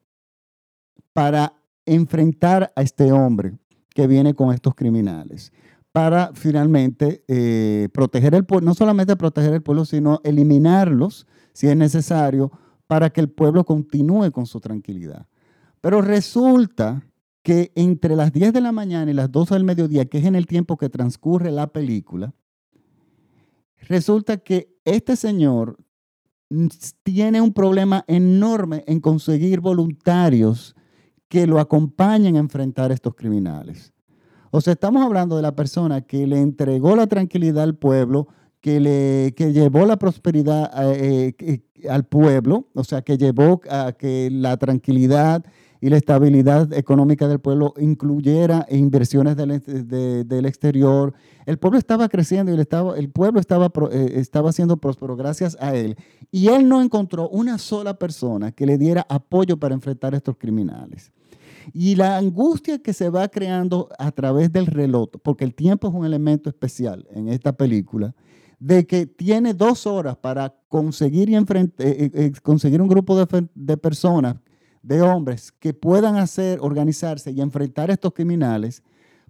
para 1.13 1.53
enfrentar 1.85 2.71
a 2.75 2.81
este 2.81 3.11
hombre 3.11 3.57
que 3.89 4.07
viene 4.07 4.33
con 4.33 4.53
estos 4.53 4.75
criminales 4.75 5.51
para 5.91 6.31
finalmente 6.33 7.23
eh, 7.27 7.89
proteger 7.93 8.35
el 8.35 8.45
pueblo, 8.45 8.67
no 8.67 8.75
solamente 8.75 9.15
proteger 9.15 9.53
el 9.53 9.63
pueblo, 9.63 9.85
sino 9.85 10.21
eliminarlos 10.23 11.27
si 11.53 11.67
es 11.67 11.75
necesario 11.75 12.51
para 12.87 13.09
que 13.09 13.21
el 13.21 13.29
pueblo 13.29 13.63
continúe 13.63 14.31
con 14.31 14.45
su 14.45 14.59
tranquilidad. 14.59 15.27
Pero 15.81 16.01
resulta 16.01 17.03
que 17.41 17.71
entre 17.75 18.15
las 18.15 18.33
10 18.33 18.53
de 18.53 18.61
la 18.61 18.71
mañana 18.71 19.09
y 19.09 19.13
las 19.13 19.31
12 19.31 19.53
del 19.53 19.63
mediodía, 19.63 20.05
que 20.05 20.19
es 20.19 20.25
en 20.25 20.35
el 20.35 20.45
tiempo 20.45 20.77
que 20.77 20.89
transcurre 20.89 21.51
la 21.51 21.67
película, 21.67 22.33
resulta 23.87 24.37
que 24.37 24.75
este 24.85 25.15
señor 25.15 25.77
tiene 27.03 27.41
un 27.41 27.53
problema 27.53 28.03
enorme 28.07 28.83
en 28.87 28.99
conseguir 28.99 29.61
voluntarios 29.61 30.75
que 31.27 31.45
lo 31.45 31.59
acompañen 31.59 32.35
a 32.35 32.39
enfrentar 32.39 32.91
a 32.91 32.93
estos 32.95 33.13
criminales. 33.15 33.93
O 34.51 34.61
sea, 34.61 34.73
estamos 34.73 35.03
hablando 35.05 35.35
de 35.35 35.43
la 35.43 35.55
persona 35.55 36.01
que 36.01 36.25
le 36.25 36.39
entregó 36.39 36.95
la 36.95 37.05
tranquilidad 37.05 37.63
al 37.63 37.75
pueblo, 37.75 38.27
que, 38.61 38.79
le, 38.79 39.33
que 39.35 39.53
llevó 39.53 39.85
la 39.85 39.97
prosperidad 39.97 40.71
eh, 40.95 41.35
eh, 41.37 41.61
al 41.87 42.05
pueblo, 42.05 42.67
o 42.73 42.83
sea, 42.83 43.03
que 43.03 43.17
llevó 43.17 43.61
a 43.69 43.93
que 43.93 44.29
la 44.31 44.57
tranquilidad 44.57 45.45
y 45.81 45.89
la 45.89 45.97
estabilidad 45.97 46.73
económica 46.73 47.27
del 47.27 47.39
pueblo 47.39 47.73
incluyera 47.77 48.65
inversiones 48.69 49.35
del, 49.37 50.45
exterior. 50.45 51.13
El 51.45 51.57
pueblo 51.57 51.79
estaba 51.79 52.09
creciendo 52.09 52.51
y 52.51 52.55
el, 52.55 52.61
estaba, 52.61 52.97
el 52.97 53.09
pueblo 53.09 53.39
estaba, 53.39 53.71
eh, 53.91 54.13
estaba 54.15 54.51
siendo 54.51 54.77
próspero 54.77 55.15
gracias 55.15 55.57
a 55.59 55.75
él. 55.75 55.95
Y 56.31 56.47
él 56.47 56.67
no 56.67 56.81
encontró 56.81 57.29
una 57.29 57.57
sola 57.57 57.93
persona 57.97 58.51
que 58.51 58.65
le 58.65 58.77
diera 58.77 59.05
apoyo 59.09 59.57
para 59.57 59.73
enfrentar 59.73 60.13
a 60.13 60.17
estos 60.17 60.37
criminales. 60.37 61.11
Y 61.73 61.95
la 61.95 62.17
angustia 62.17 62.79
que 62.79 62.93
se 62.93 63.09
va 63.09 63.27
creando 63.27 63.89
a 63.97 64.11
través 64.11 64.51
del 64.51 64.65
reloj, 64.65 65.09
porque 65.23 65.43
el 65.43 65.53
tiempo 65.53 65.87
es 65.87 65.93
un 65.93 66.05
elemento 66.05 66.49
especial 66.49 67.07
en 67.11 67.29
esta 67.29 67.53
película, 67.53 68.15
de 68.59 68.85
que 68.85 69.05
tiene 69.05 69.53
dos 69.53 69.87
horas 69.87 70.17
para 70.17 70.53
conseguir, 70.67 71.29
y 71.29 71.35
eh, 71.35 71.45
eh, 71.79 72.11
eh, 72.13 72.31
conseguir 72.43 72.81
un 72.81 72.89
grupo 72.89 73.17
de, 73.25 73.77
personas, 73.77 74.35
de 74.81 75.01
hombres, 75.01 75.51
que 75.51 75.73
puedan 75.73 76.15
hacer, 76.15 76.59
organizarse 76.61 77.31
y 77.31 77.41
enfrentar 77.41 77.89
a 77.89 77.93
estos 77.93 78.13
criminales, 78.13 78.83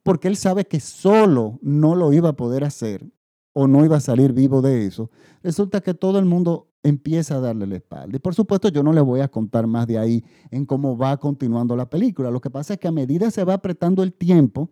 porque 0.04 0.28
él 0.28 0.38
sabe 0.38 0.66
que 0.66 0.80
solo 0.80 1.60
no 1.62 1.96
lo 1.96 2.14
iba 2.14 2.30
a 2.30 2.36
poder 2.36 2.64
hacer 2.64 3.06
o 3.54 3.68
no 3.68 3.84
iba 3.84 3.98
a 3.98 4.02
salir 4.02 4.34
vivo 4.34 4.62
de 4.62 4.86
eso, 4.86 5.10
resulta 5.44 5.82
que 5.82 5.94
todo 5.94 6.20
el 6.20 6.26
mundo 6.26 6.70
empieza 6.84 7.36
a 7.36 7.40
darle 7.40 7.68
la 7.68 7.76
espalda. 7.76 8.16
Y 8.16 8.20
por 8.20 8.36
supuesto 8.36 8.70
yo 8.70 8.84
no 8.84 8.94
le 8.94 9.02
voy 9.02 9.20
a 9.22 9.28
contar 9.28 9.68
más 9.68 9.88
de 9.88 9.98
ahí 9.98 10.24
en 10.52 10.66
cómo 10.66 10.98
va 10.98 11.18
continuando 11.18 11.76
la 11.76 11.90
película. 11.90 12.32
Lo 12.32 12.40
que 12.40 12.50
pasa 12.50 12.74
es 12.76 12.80
que 12.80 12.88
a 12.88 12.92
medida 12.92 13.32
se 13.32 13.44
va 13.44 13.56
apretando 13.56 14.04
el 14.04 14.14
tiempo, 14.14 14.70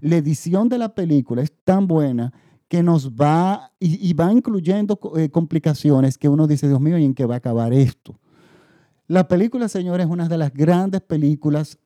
la 0.00 0.16
edición 0.16 0.68
de 0.68 0.78
la 0.78 0.94
película 0.94 1.42
es 1.42 1.52
tan 1.64 1.86
buena 1.86 2.32
que 2.68 2.82
nos 2.82 3.10
va 3.12 3.72
y, 3.80 4.12
va 4.14 4.30
incluyendo 4.30 4.98
eh, 5.16 5.28
complicaciones 5.28 6.16
que 6.16 6.28
uno 6.28 6.46
dice, 6.46 6.68
Dios 6.68 6.80
mío, 6.80 6.96
¿y 6.98 7.04
en 7.04 7.14
qué 7.14 7.26
va 7.26 7.34
a 7.34 7.38
acabar 7.38 7.72
esto? 7.72 8.19
La 9.10 9.26
película, 9.26 9.68
señores, 9.68 10.06
es 10.06 10.12
una 10.12 10.28
de 10.28 10.38
las 10.38 10.54
grandes 10.54 11.00
películas 11.00 11.80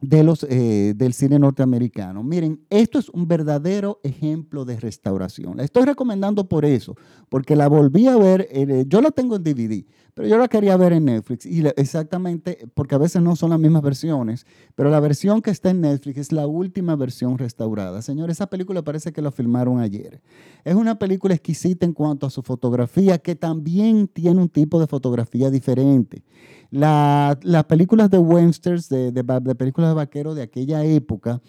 de 0.00 0.24
los, 0.24 0.44
eh, 0.44 0.94
del 0.96 1.12
cine 1.12 1.38
norteamericano. 1.38 2.22
Miren, 2.22 2.64
esto 2.70 2.98
es 2.98 3.08
un 3.10 3.28
verdadero 3.28 4.00
ejemplo 4.02 4.64
de 4.64 4.80
restauración. 4.80 5.58
La 5.58 5.64
estoy 5.64 5.84
recomendando 5.84 6.48
por 6.48 6.64
eso, 6.64 6.96
porque 7.28 7.54
la 7.54 7.68
volví 7.68 8.06
a 8.06 8.16
ver, 8.16 8.48
eh, 8.50 8.84
yo 8.86 9.02
la 9.02 9.10
tengo 9.10 9.36
en 9.36 9.42
DVD, 9.42 9.84
pero 10.14 10.26
yo 10.26 10.38
la 10.38 10.48
quería 10.48 10.76
ver 10.76 10.94
en 10.94 11.04
Netflix, 11.04 11.44
y 11.46 11.64
exactamente, 11.76 12.66
porque 12.74 12.94
a 12.94 12.98
veces 12.98 13.22
no 13.22 13.36
son 13.36 13.50
las 13.50 13.60
mismas 13.60 13.82
versiones, 13.82 14.46
pero 14.74 14.90
la 14.90 15.00
versión 15.00 15.42
que 15.42 15.50
está 15.50 15.70
en 15.70 15.82
Netflix 15.82 16.18
es 16.18 16.32
la 16.32 16.46
última 16.46 16.96
versión 16.96 17.36
restaurada. 17.36 18.00
Señor, 18.02 18.30
esa 18.30 18.48
película 18.48 18.82
parece 18.82 19.12
que 19.12 19.22
la 19.22 19.30
filmaron 19.30 19.80
ayer. 19.80 20.22
Es 20.64 20.74
una 20.74 20.98
película 20.98 21.34
exquisita 21.34 21.84
en 21.84 21.92
cuanto 21.92 22.26
a 22.26 22.30
su 22.30 22.42
fotografía, 22.42 23.18
que 23.18 23.34
también 23.34 24.08
tiene 24.08 24.40
un 24.40 24.48
tipo 24.48 24.80
de 24.80 24.86
fotografía 24.86 25.50
diferente 25.50 26.24
las 26.70 27.64
películas 27.68 28.10
de 28.10 28.18
westerns, 28.18 28.88
de, 28.88 29.54
películas 29.56 29.90
de 29.90 29.94
vaqueros 29.94 30.36
de 30.36 30.42
aquella 30.42 30.84
época, 30.84 31.40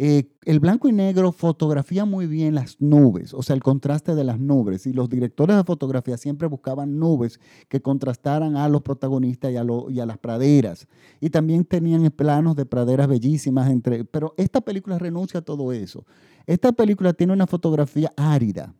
eh, 0.00 0.30
el 0.44 0.60
blanco 0.60 0.88
y 0.88 0.92
negro 0.92 1.32
fotografía 1.32 2.04
muy 2.04 2.28
bien 2.28 2.54
las 2.54 2.80
nubes, 2.80 3.34
o 3.34 3.42
sea, 3.42 3.56
el 3.56 3.64
contraste 3.64 4.14
de 4.14 4.22
las 4.22 4.38
nubes. 4.38 4.86
Y 4.86 4.92
los 4.92 5.08
directores 5.08 5.56
de 5.56 5.64
fotografía 5.64 6.16
siempre 6.16 6.46
buscaban 6.46 7.00
nubes 7.00 7.40
que 7.68 7.82
contrastaran 7.82 8.56
a 8.56 8.68
los 8.68 8.82
protagonistas 8.82 9.50
y 9.50 9.56
a, 9.56 9.66
y 9.90 9.98
a 9.98 10.06
las 10.06 10.18
praderas. 10.18 10.86
Y 11.20 11.30
también 11.30 11.64
tenían 11.64 12.08
planos 12.12 12.54
de 12.54 12.64
praderas 12.64 13.08
bellísimas. 13.08 13.68
Entre, 13.70 14.04
pero 14.04 14.34
esta 14.36 14.60
película 14.60 15.00
renuncia 15.00 15.40
a 15.40 15.44
todo 15.44 15.72
eso. 15.72 16.06
Esta 16.46 16.70
película 16.70 17.12
tiene 17.12 17.32
una 17.32 17.48
fotografía 17.48 18.12
árida 18.16 18.72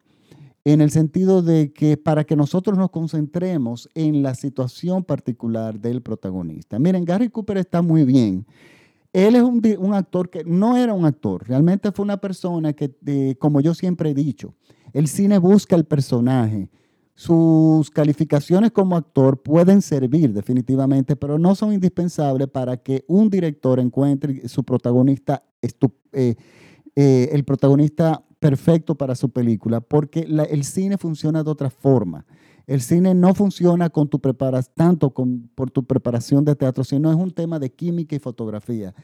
en 0.73 0.83
el 0.83 0.91
sentido 0.91 1.41
de 1.41 1.73
que 1.73 1.97
para 1.97 2.25
que 2.25 2.37
nosotros 2.37 2.77
nos 2.77 2.91
concentremos 2.91 3.89
en 3.95 4.23
la 4.23 4.35
situación 4.35 5.03
particular 5.03 5.81
del 5.81 6.03
protagonista. 6.03 6.79
Miren, 6.79 7.07
Gary 7.07 7.31
Cooper 7.31 7.57
está 7.57 7.81
muy 7.81 8.05
bien. 8.05 8.45
Él 9.15 9.37
es 9.37 9.43
un, 9.43 9.95
actor 9.95 10.29
que 10.29 10.45
no 10.45 10.77
era 10.77 10.93
un 10.93 11.07
actor, 11.07 11.49
realmente 11.49 11.91
fue 11.91 12.05
una 12.05 12.19
persona 12.19 12.75
que, 12.75 13.35
como 13.39 13.63
yo 13.63 13.73
siempre 13.73 14.11
he 14.11 14.15
dicho, 14.15 14.53
el 14.93 15.09
cine 15.09 15.39
busca 15.39 15.75
el 15.75 15.87
personaje. 15.87 16.69
Sus 17.15 17.91
calificaciones 17.91 18.71
como 18.71 18.95
actor 18.95 19.43
pueden 19.43 19.81
servir 19.81 20.35
definitivamente, 20.35 21.17
pero 21.17 21.39
no 21.39 21.55
son 21.55 21.73
indispensables 21.73 22.47
para 22.49 22.77
que 22.77 23.07
un 23.09 23.31
director 23.31 23.81
encuentre 23.81 24.47
su 24.47 24.63
protagonista, 24.63 25.43
eh, 26.13 26.35
eh, 26.95 27.31
el 27.33 27.45
protagonista 27.45 28.23
perfecto 28.39 28.95
para 28.95 29.15
su 29.15 29.31
película, 29.31 29.81
porque 29.81 30.21
el 30.21 30.65
cine 30.65 30.99
funciona 30.99 31.43
de 31.43 31.51
otra 31.51 31.71
forma. 31.71 32.25
El 32.67 32.81
cine 32.83 33.15
no 33.15 33.35
funciona 33.35 33.89
con 33.89 34.09
tu 34.09 34.21
preparación, 34.21 34.75
tanto 34.77 35.11
con, 35.11 35.49
por 35.55 35.71
tu 35.71 35.85
preparación 35.85 36.45
de 36.45 36.55
teatro, 36.55 36.85
sino 36.85 37.11
es 37.11 37.17
un 37.17 37.31
tema 37.31 37.59
de 37.59 37.71
química 37.71 38.15
y 38.15 38.19
fotografía. 38.19 38.95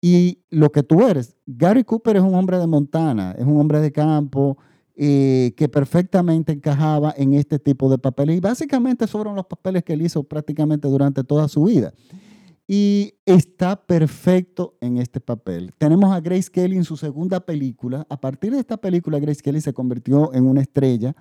Y 0.00 0.38
lo 0.50 0.72
que 0.72 0.82
tú 0.82 1.06
eres, 1.06 1.36
Gary 1.46 1.84
Cooper 1.84 2.16
es 2.16 2.22
un 2.22 2.34
hombre 2.34 2.58
de 2.58 2.66
Montana, 2.66 3.36
es 3.38 3.44
un 3.44 3.60
hombre 3.60 3.80
de 3.80 3.92
campo 3.92 4.56
eh, 4.96 5.52
que 5.56 5.68
perfectamente 5.68 6.52
encajaba 6.52 7.14
en 7.16 7.34
este 7.34 7.58
tipo 7.58 7.88
de 7.88 7.98
papeles. 7.98 8.36
Y 8.38 8.40
básicamente 8.40 9.06
fueron 9.06 9.36
los 9.36 9.46
papeles 9.46 9.84
que 9.84 9.92
él 9.92 10.02
hizo 10.02 10.24
prácticamente 10.24 10.88
durante 10.88 11.22
toda 11.22 11.48
su 11.48 11.64
vida 11.64 11.92
y 12.66 13.14
está 13.26 13.76
perfecto 13.84 14.76
en 14.80 14.98
este 14.98 15.20
papel. 15.20 15.72
Tenemos 15.78 16.12
a 16.12 16.20
Grace 16.20 16.50
Kelly 16.50 16.76
en 16.76 16.84
su 16.84 16.96
segunda 16.96 17.40
película. 17.40 18.06
A 18.08 18.20
partir 18.20 18.52
de 18.52 18.60
esta 18.60 18.76
película, 18.76 19.18
Grace 19.18 19.42
Kelly 19.42 19.60
se 19.60 19.72
convirtió 19.72 20.32
en 20.32 20.46
una 20.46 20.62
estrella. 20.62 21.14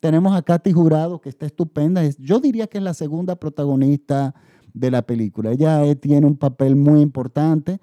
Tenemos 0.00 0.34
a 0.34 0.42
Katy 0.42 0.72
Jurado, 0.72 1.20
que 1.20 1.28
está 1.28 1.46
estupenda. 1.46 2.02
Yo 2.18 2.40
diría 2.40 2.66
que 2.66 2.78
es 2.78 2.84
la 2.84 2.94
segunda 2.94 3.36
protagonista 3.36 4.34
de 4.74 4.90
la 4.90 5.02
película. 5.02 5.52
Ella 5.52 5.84
eh, 5.84 5.96
tiene 5.96 6.26
un 6.26 6.36
papel 6.36 6.76
muy 6.76 7.00
importante. 7.00 7.80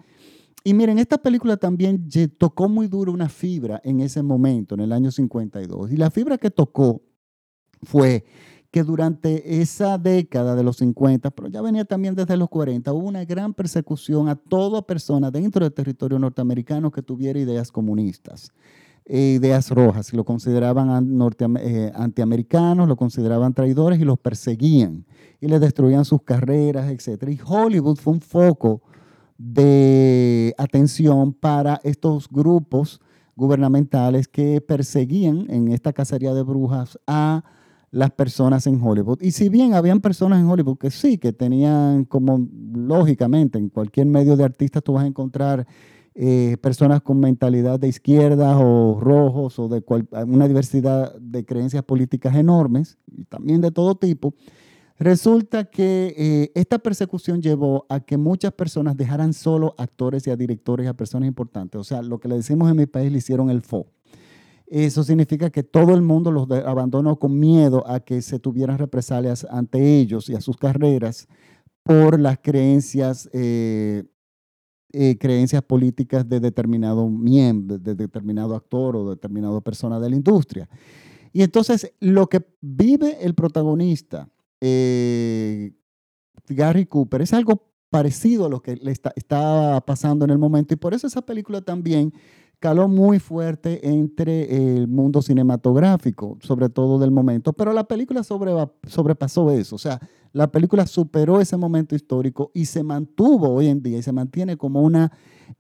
Y 0.64 0.74
miren, 0.74 1.00
esta 1.00 1.18
película 1.18 1.58
también 1.58 2.10
tocó 2.38 2.68
muy 2.68 2.88
duro 2.88 3.14
una 3.14 3.30
fibra 3.30 3.80
en 3.84 4.02
ese 4.02 4.22
momento, 4.22 4.76
en 4.76 4.82
el 4.82 4.92
año 4.92 5.12
52. 5.12 5.92
Y 5.92 5.98
la 5.98 6.12
fibra 6.12 6.38
que 6.38 6.52
tocó 6.52 7.02
fue 7.84 8.26
que 8.72 8.84
durante 8.84 9.62
esa 9.62 9.98
década 9.98 10.56
de 10.56 10.64
los 10.64 10.78
50, 10.78 11.32
pero 11.32 11.48
ya 11.48 11.62
venía 11.62 11.86
también 11.86 12.14
desde 12.14 12.38
los 12.38 12.50
40, 12.50 12.94
hubo 12.94 13.08
una 13.08 13.26
gran 13.26 13.54
persecución 13.54 14.30
a 14.30 14.36
toda 14.36 14.84
persona 14.84 15.32
dentro 15.32 15.66
del 15.66 15.74
territorio 15.74 16.20
norteamericano 16.20 16.92
que 16.92 17.02
tuviera 17.02 17.40
ideas 17.40 17.72
comunistas, 17.72 18.52
eh, 19.06 19.38
ideas 19.40 19.72
rojas. 19.72 20.14
Lo 20.14 20.24
consideraban 20.24 21.10
eh, 21.60 21.92
antiamericanos, 21.96 22.88
lo 22.88 22.96
consideraban 22.96 23.56
traidores 23.56 24.00
y 24.00 24.06
los 24.06 24.20
perseguían 24.20 25.06
y 25.42 25.48
les 25.48 25.62
destruían 25.62 26.06
sus 26.06 26.22
carreras, 26.22 26.92
etc. 26.92 27.28
Y 27.30 27.40
Hollywood 27.44 27.98
fue 27.98 28.14
un 28.14 28.22
foco 28.22 28.84
de 29.40 30.54
atención 30.58 31.34
para 31.34 31.80
estos 31.84 32.30
grupos 32.30 33.02
gubernamentales 33.36 34.28
que 34.28 34.62
perseguían 34.62 35.48
en 35.50 35.70
esta 35.70 35.94
cacería 35.94 36.34
de 36.34 36.44
brujas 36.44 37.00
a 37.08 37.44
las 37.92 38.12
personas 38.12 38.68
en 38.68 38.82
Hollywood. 38.82 39.22
Y 39.22 39.32
si 39.32 39.50
bien 39.50 39.74
habían 39.74 40.00
personas 40.00 40.40
en 40.40 40.48
Hollywood 40.48 40.78
que 40.78 40.92
sí, 40.92 41.18
que 41.18 41.34
tenían 41.34 42.06
como, 42.06 42.48
lógicamente, 42.74 43.58
en 43.58 43.70
cualquier 43.70 44.08
medio 44.08 44.36
de 44.36 44.44
artistas 44.44 44.84
tú 44.84 44.94
vas 44.94 45.04
a 45.04 45.08
encontrar 45.08 45.66
eh, 46.16 46.58
personas 46.62 47.02
con 47.02 47.20
mentalidad 47.20 47.80
de 47.80 47.88
izquierda 47.88 48.58
o 48.60 49.00
rojos 49.00 49.58
o 49.58 49.70
de 49.70 49.84
una 50.28 50.48
diversidad 50.48 51.16
de 51.16 51.46
creencias 51.46 51.84
políticas 51.84 52.36
enormes 52.36 52.98
y 53.08 53.24
también 53.24 53.62
de 53.62 53.72
todo 53.72 53.96
tipo, 53.96 54.34
resulta 54.98 55.66
que 55.66 56.14
eh, 56.18 56.52
esta 56.56 56.80
persecución 56.80 57.42
llevó 57.42 57.86
a 57.90 58.02
que 58.02 58.18
muchas 58.18 58.52
personas 58.52 58.98
dejaran 58.98 59.34
solo 59.34 59.76
actores 59.78 60.28
y 60.28 60.32
a 60.32 60.36
directores 60.36 60.86
y 60.86 60.90
a 60.90 60.94
personas 60.94 61.28
importantes. 61.28 61.80
O 61.80 61.84
sea, 61.84 62.02
lo 62.02 62.20
que 62.20 62.28
le 62.28 62.36
decimos 62.36 62.70
en 62.70 62.78
mi 62.78 62.86
país 62.86 63.12
le 63.12 63.20
hicieron 63.20 63.50
el 63.50 63.62
FO. 63.62 63.88
Eso 64.70 65.04
significa 65.04 65.50
que 65.50 65.64
todo 65.64 65.96
el 65.96 66.04
mundo 66.04 66.32
los 66.32 66.50
abandonó 66.52 67.18
con 67.18 67.40
miedo 67.40 67.84
a 67.88 68.00
que 68.00 68.22
se 68.22 68.38
tuvieran 68.38 68.78
represalias 68.78 69.46
ante 69.50 70.00
ellos 70.00 70.30
y 70.30 70.36
a 70.36 70.42
sus 70.42 70.58
carreras 70.58 71.28
por 71.82 72.20
las 72.20 72.38
creencias, 72.38 73.28
eh, 73.34 74.04
eh, 74.94 75.18
creencias 75.18 75.64
políticas 75.64 76.30
de 76.30 76.40
determinado 76.40 77.10
miembro, 77.10 77.80
de 77.80 77.96
determinado 77.96 78.56
actor 78.56 78.96
o 78.96 79.10
determinada 79.10 79.60
persona 79.62 80.00
de 80.00 80.12
la 80.12 80.16
industria. 80.16 80.70
Y 81.34 81.42
entonces 81.42 81.92
lo 82.00 82.28
que 82.28 82.46
vive 82.62 83.26
el 83.26 83.34
protagonista, 83.34 84.30
eh, 84.62 85.74
Gary 86.48 86.86
Cooper, 86.86 87.24
es 87.24 87.34
algo 87.34 87.70
parecido 87.90 88.46
a 88.46 88.50
lo 88.50 88.62
que 88.62 88.76
le 88.76 88.92
está, 88.92 89.84
pasando 89.86 90.26
en 90.26 90.32
el 90.32 90.38
momento 90.38 90.74
y 90.74 90.78
por 90.78 90.94
eso 90.94 91.08
esa 91.08 91.22
película 91.24 91.62
también 91.62 92.14
caló 92.60 92.88
muy 92.88 93.20
fuerte 93.20 93.90
entre 93.90 94.76
el 94.76 94.88
mundo 94.88 95.22
cinematográfico, 95.22 96.38
sobre 96.42 96.70
todo 96.70 97.00
del 97.00 97.12
momento, 97.12 97.54
pero 97.54 97.74
la 97.74 97.86
película 97.86 98.22
sobrepasó 98.24 99.52
eso, 99.52 99.76
o 99.76 99.80
sea, 99.80 100.00
la 100.32 100.52
película 100.52 100.86
superó 100.86 101.42
ese 101.42 101.58
momento 101.58 101.96
histórico 101.96 102.52
y 102.54 102.66
se 102.66 102.84
mantuvo 102.84 103.50
hoy 103.50 103.68
en 103.68 103.82
día 103.82 103.98
y 103.98 104.04
se 104.04 104.12
mantiene 104.12 104.58
como 104.58 104.82
una 104.82 105.12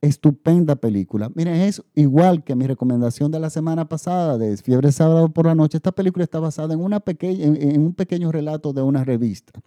estupenda 0.01 0.75
película. 0.75 1.31
Miren, 1.33 1.55
es 1.55 1.81
igual 1.95 2.43
que 2.43 2.55
mi 2.55 2.67
recomendación 2.67 3.31
de 3.31 3.39
la 3.39 3.49
semana 3.49 3.89
pasada 3.89 4.37
de 4.37 4.55
Fiebre 4.57 4.91
Sábado 4.91 5.29
por 5.33 5.47
la 5.47 5.55
Noche, 5.55 5.77
esta 5.77 5.91
película 5.91 6.23
está 6.23 6.39
basada 6.39 6.73
en, 6.75 6.81
una 6.81 6.99
pequeña, 6.99 7.45
en 7.45 7.81
un 7.81 7.93
pequeño 7.95 8.31
relato 8.31 8.71
de 8.73 8.83
una 8.83 9.03
revista. 9.03 9.59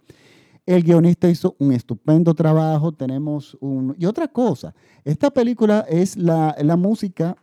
El 0.65 0.83
guionista 0.83 1.29
hizo 1.29 1.55
un 1.59 1.73
estupendo 1.73 2.33
trabajo. 2.33 2.93
Tenemos 2.93 3.57
un. 3.59 3.95
Y 3.99 4.05
otra 4.05 4.27
cosa, 4.27 4.73
esta 5.03 5.31
película 5.31 5.85
es 5.89 6.15
la, 6.15 6.55
música, 6.77 7.35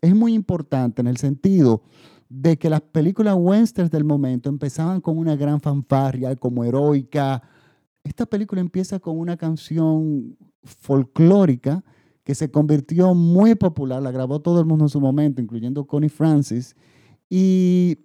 es 0.00 0.14
muy 0.14 0.34
importante 0.34 1.00
en 1.00 1.06
el 1.06 1.16
sentido 1.16 1.82
de 2.28 2.58
que 2.58 2.68
las 2.68 2.80
películas 2.80 3.36
westerns 3.38 3.90
del 3.90 4.04
momento 4.04 4.48
empezaban 4.48 5.00
con 5.00 5.16
una 5.16 5.36
gran 5.36 5.60
fanfarria, 5.60 6.36
como 6.36 6.64
heroica. 6.64 7.42
Esta 8.04 8.26
película 8.26 8.60
empieza 8.60 8.98
con 8.98 9.18
una 9.18 9.36
canción 9.36 10.36
folclórica 10.62 11.82
que 12.24 12.34
se 12.34 12.50
convirtió 12.50 13.14
muy 13.14 13.54
popular, 13.54 14.02
la 14.02 14.10
grabó 14.10 14.40
todo 14.40 14.58
el 14.60 14.66
mundo 14.66 14.84
en 14.84 14.88
su 14.88 15.00
momento, 15.00 15.40
incluyendo 15.40 15.86
Connie 15.86 16.08
Francis. 16.08 16.74
Y 17.30 17.98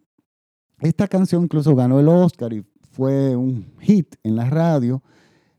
esta 0.80 1.08
canción 1.08 1.44
incluso 1.44 1.76
ganó 1.76 2.00
el 2.00 2.08
Oscar 2.08 2.54
y 2.54 2.64
fue 2.92 3.36
un 3.36 3.66
hit 3.80 4.16
en 4.24 4.36
la 4.36 4.50
radio, 4.50 5.02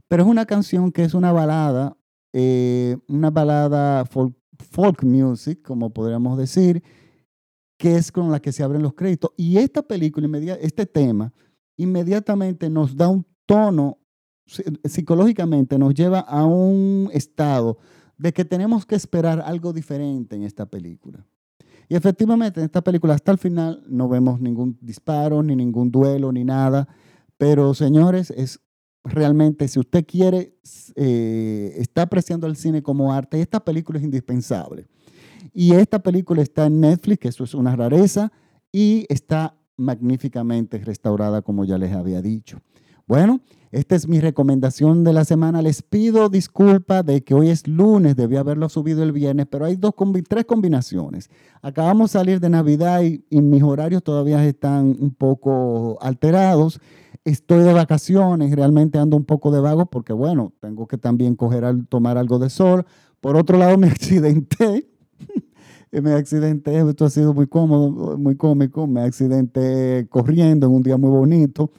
pero 0.07 0.23
es 0.23 0.29
una 0.29 0.47
canción 0.47 0.93
que 0.93 1.03
es 1.03 1.15
una 1.15 1.33
balada, 1.33 1.97
eh, 2.33 2.97
una 3.09 3.31
balada 3.31 4.05
folk, 4.05 5.03
music, 5.03 5.63
como 5.63 5.91
podríamos 5.91 6.39
decir, 6.39 6.83
que 7.79 7.97
es 7.97 8.13
con 8.13 8.31
la 8.31 8.41
que 8.41 8.53
se 8.53 8.63
abren 8.63 8.83
los 8.83 8.95
créditos. 8.95 9.33
Y 9.37 9.57
esta 9.57 9.83
película, 9.83 10.29
este 10.61 10.87
tema, 10.87 11.33
inmediatamente 11.77 12.69
nos 12.71 12.97
da 12.97 13.09
un 13.09 13.27
tono, 13.47 13.99
psicológicamente 14.85 15.79
nos 15.79 15.95
lleva 15.95 16.21
a 16.21 16.45
un 16.45 17.09
estado 17.13 17.79
de 18.19 18.33
que 18.33 18.45
tenemos 18.45 18.85
que 18.85 18.95
esperar 18.95 19.41
algo 19.41 19.73
diferente 19.73 20.37
en 20.37 20.45
esta 20.45 20.67
película. 20.67 21.27
Y 21.89 21.95
efectivamente, 21.95 22.61
en 22.61 22.67
esta 22.67 22.83
película 22.83 23.15
hasta 23.15 23.33
el 23.33 23.39
final 23.39 23.83
no 23.89 24.09
vemos 24.09 24.41
ningún 24.41 24.79
disparo, 24.81 25.43
ni 25.43 25.57
ningún 25.57 25.91
duelo, 25.91 26.31
ni 26.33 26.45
nada. 26.45 26.87
Pero 27.43 27.75
señores, 27.75 28.31
es 28.31 28.61
realmente, 29.03 29.67
si 29.67 29.81
usted 29.81 30.07
quiere, 30.07 30.55
eh, 30.95 31.75
está 31.77 32.03
apreciando 32.03 32.47
el 32.47 32.55
cine 32.55 32.85
como 32.85 33.13
arte, 33.13 33.41
esta 33.41 33.59
película 33.59 33.99
es 33.99 34.05
indispensable. 34.05 34.87
Y 35.53 35.73
esta 35.73 35.99
película 35.99 36.41
está 36.41 36.67
en 36.67 36.79
Netflix, 36.79 37.27
eso 37.27 37.43
es 37.43 37.55
una 37.55 37.75
rareza, 37.75 38.31
y 38.71 39.07
está 39.09 39.57
magníficamente 39.77 40.79
restaurada, 40.79 41.43
como 41.43 41.65
ya 41.65 41.79
les 41.79 41.93
había 41.93 42.23
dicho. 42.23 42.61
Bueno, 43.09 43.41
esta 43.73 43.97
es 43.97 44.07
mi 44.07 44.21
recomendación 44.21 45.03
de 45.03 45.13
la 45.13 45.25
semana. 45.25 45.63
Les 45.63 45.83
pido 45.83 46.29
disculpa 46.29 47.03
de 47.03 47.25
que 47.25 47.35
hoy 47.35 47.49
es 47.49 47.67
lunes, 47.67 48.15
debí 48.15 48.37
haberlo 48.37 48.69
subido 48.69 49.03
el 49.03 49.11
viernes, 49.11 49.47
pero 49.51 49.65
hay 49.65 49.75
dos, 49.75 49.95
tres 50.29 50.45
combinaciones. 50.45 51.29
Acabamos 51.61 52.13
de 52.13 52.19
salir 52.21 52.39
de 52.39 52.51
Navidad 52.51 53.03
y 53.03 53.41
mis 53.41 53.65
horarios 53.65 54.05
todavía 54.05 54.47
están 54.47 54.97
un 55.01 55.13
poco 55.13 55.99
alterados 56.01 56.81
estoy 57.25 57.63
de 57.63 57.73
vacaciones, 57.73 58.55
realmente 58.55 58.99
ando 58.99 59.17
un 59.17 59.25
poco 59.25 59.51
de 59.51 59.61
vago 59.61 59.87
porque, 59.87 60.13
bueno, 60.13 60.53
tengo 60.61 60.87
que 60.87 60.99
también 60.99 61.37
tomar 61.89 62.19
algo 62.19 62.39
de 62.39 62.51
sol. 62.51 62.85
Por 63.21 63.37
otro 63.37 63.59
lado, 63.59 63.77
me 63.79 63.89
accidenté. 63.89 64.89
me 65.93 66.13
accidenté, 66.13 66.79
esto 66.89 67.05
ha 67.05 67.11
sido 67.11 67.35
muy 67.35 67.47
cómodo, 67.47 68.19
muy 68.19 68.37
cómico. 68.37 68.87
Me 68.87 69.03
accidenté 69.03 70.07
corriendo 70.11 70.67
en 70.67 70.73
un 70.73 70.83
día 70.83 70.97
muy 70.97 71.11
bonito. 71.11 71.71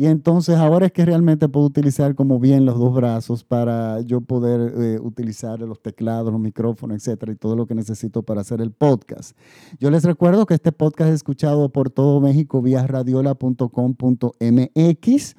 Y 0.00 0.06
entonces 0.06 0.56
ahora 0.56 0.86
es 0.86 0.92
que 0.92 1.04
realmente 1.04 1.46
puedo 1.46 1.66
utilizar 1.66 2.14
como 2.14 2.40
bien 2.40 2.64
los 2.64 2.78
dos 2.78 2.94
brazos 2.94 3.44
para 3.44 4.00
yo 4.00 4.22
poder 4.22 4.72
eh, 4.78 4.98
utilizar 4.98 5.60
los 5.60 5.82
teclados, 5.82 6.32
los 6.32 6.40
micrófonos, 6.40 6.96
etcétera, 6.96 7.32
y 7.32 7.36
todo 7.36 7.54
lo 7.54 7.66
que 7.66 7.74
necesito 7.74 8.22
para 8.22 8.40
hacer 8.40 8.62
el 8.62 8.70
podcast. 8.70 9.36
Yo 9.78 9.90
les 9.90 10.04
recuerdo 10.04 10.46
que 10.46 10.54
este 10.54 10.72
podcast 10.72 11.10
es 11.10 11.16
escuchado 11.16 11.68
por 11.68 11.90
todo 11.90 12.18
México 12.22 12.62
vía 12.62 12.86
radiola.com.mx. 12.86 15.34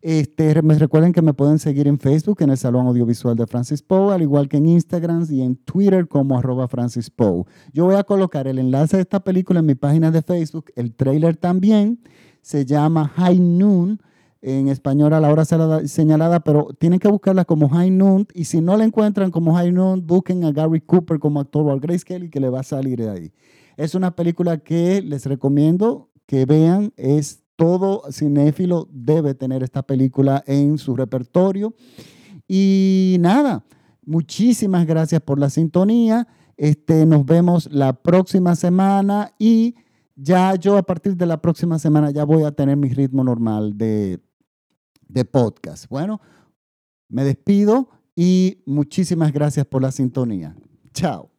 Este, 0.00 0.62
me 0.62 0.78
recuerden 0.78 1.12
que 1.12 1.20
me 1.20 1.34
pueden 1.34 1.58
seguir 1.58 1.88
en 1.88 1.98
Facebook, 1.98 2.40
en 2.42 2.50
el 2.50 2.56
Salón 2.56 2.86
Audiovisual 2.86 3.34
de 3.34 3.48
Francis 3.48 3.82
Poe, 3.82 4.14
al 4.14 4.22
igual 4.22 4.48
que 4.48 4.58
en 4.58 4.66
Instagram 4.66 5.26
y 5.28 5.42
en 5.42 5.56
Twitter 5.56 6.06
como 6.06 6.38
arroba 6.38 6.68
Francis 6.68 7.10
Poe. 7.10 7.46
Yo 7.72 7.86
voy 7.86 7.96
a 7.96 8.04
colocar 8.04 8.46
el 8.46 8.60
enlace 8.60 8.96
de 8.96 9.02
esta 9.02 9.24
película 9.24 9.58
en 9.58 9.66
mi 9.66 9.74
página 9.74 10.12
de 10.12 10.22
Facebook, 10.22 10.66
el 10.76 10.94
trailer 10.94 11.36
también 11.36 11.98
se 12.48 12.64
llama 12.64 13.08
High 13.08 13.40
Noon, 13.40 14.00
en 14.40 14.68
español 14.68 15.12
a 15.12 15.20
la 15.20 15.30
hora 15.30 15.44
señalada, 15.44 16.40
pero 16.40 16.68
tienen 16.78 16.98
que 16.98 17.06
buscarla 17.06 17.44
como 17.44 17.68
High 17.68 17.90
Noon 17.90 18.26
y 18.32 18.46
si 18.46 18.62
no 18.62 18.78
la 18.78 18.84
encuentran 18.84 19.30
como 19.30 19.54
High 19.54 19.70
Noon, 19.70 20.06
busquen 20.06 20.42
a 20.44 20.50
Gary 20.50 20.80
Cooper 20.80 21.18
como 21.18 21.40
actor 21.40 21.66
o 21.66 21.72
a 21.72 21.78
Grace 21.78 22.06
Kelly 22.06 22.30
que 22.30 22.40
le 22.40 22.48
va 22.48 22.60
a 22.60 22.62
salir 22.62 23.00
de 23.00 23.10
ahí. 23.10 23.32
Es 23.76 23.94
una 23.94 24.16
película 24.16 24.56
que 24.56 25.02
les 25.02 25.26
recomiendo 25.26 26.08
que 26.24 26.46
vean, 26.46 26.94
es 26.96 27.42
todo 27.56 28.04
cinéfilo 28.10 28.88
debe 28.92 29.34
tener 29.34 29.62
esta 29.62 29.82
película 29.82 30.42
en 30.46 30.78
su 30.78 30.96
repertorio. 30.96 31.74
Y 32.48 33.18
nada, 33.20 33.62
muchísimas 34.06 34.86
gracias 34.86 35.20
por 35.20 35.38
la 35.38 35.50
sintonía. 35.50 36.26
Este, 36.56 37.04
nos 37.04 37.26
vemos 37.26 37.68
la 37.70 37.92
próxima 37.92 38.56
semana 38.56 39.34
y 39.38 39.74
ya 40.18 40.56
yo 40.56 40.76
a 40.76 40.82
partir 40.82 41.16
de 41.16 41.26
la 41.26 41.40
próxima 41.40 41.78
semana 41.78 42.10
ya 42.10 42.24
voy 42.24 42.42
a 42.42 42.50
tener 42.50 42.76
mi 42.76 42.88
ritmo 42.88 43.22
normal 43.22 43.78
de, 43.78 44.20
de 45.08 45.24
podcast. 45.24 45.88
Bueno, 45.88 46.20
me 47.08 47.24
despido 47.24 47.88
y 48.16 48.62
muchísimas 48.66 49.32
gracias 49.32 49.64
por 49.64 49.80
la 49.80 49.92
sintonía. 49.92 50.56
Chao. 50.92 51.37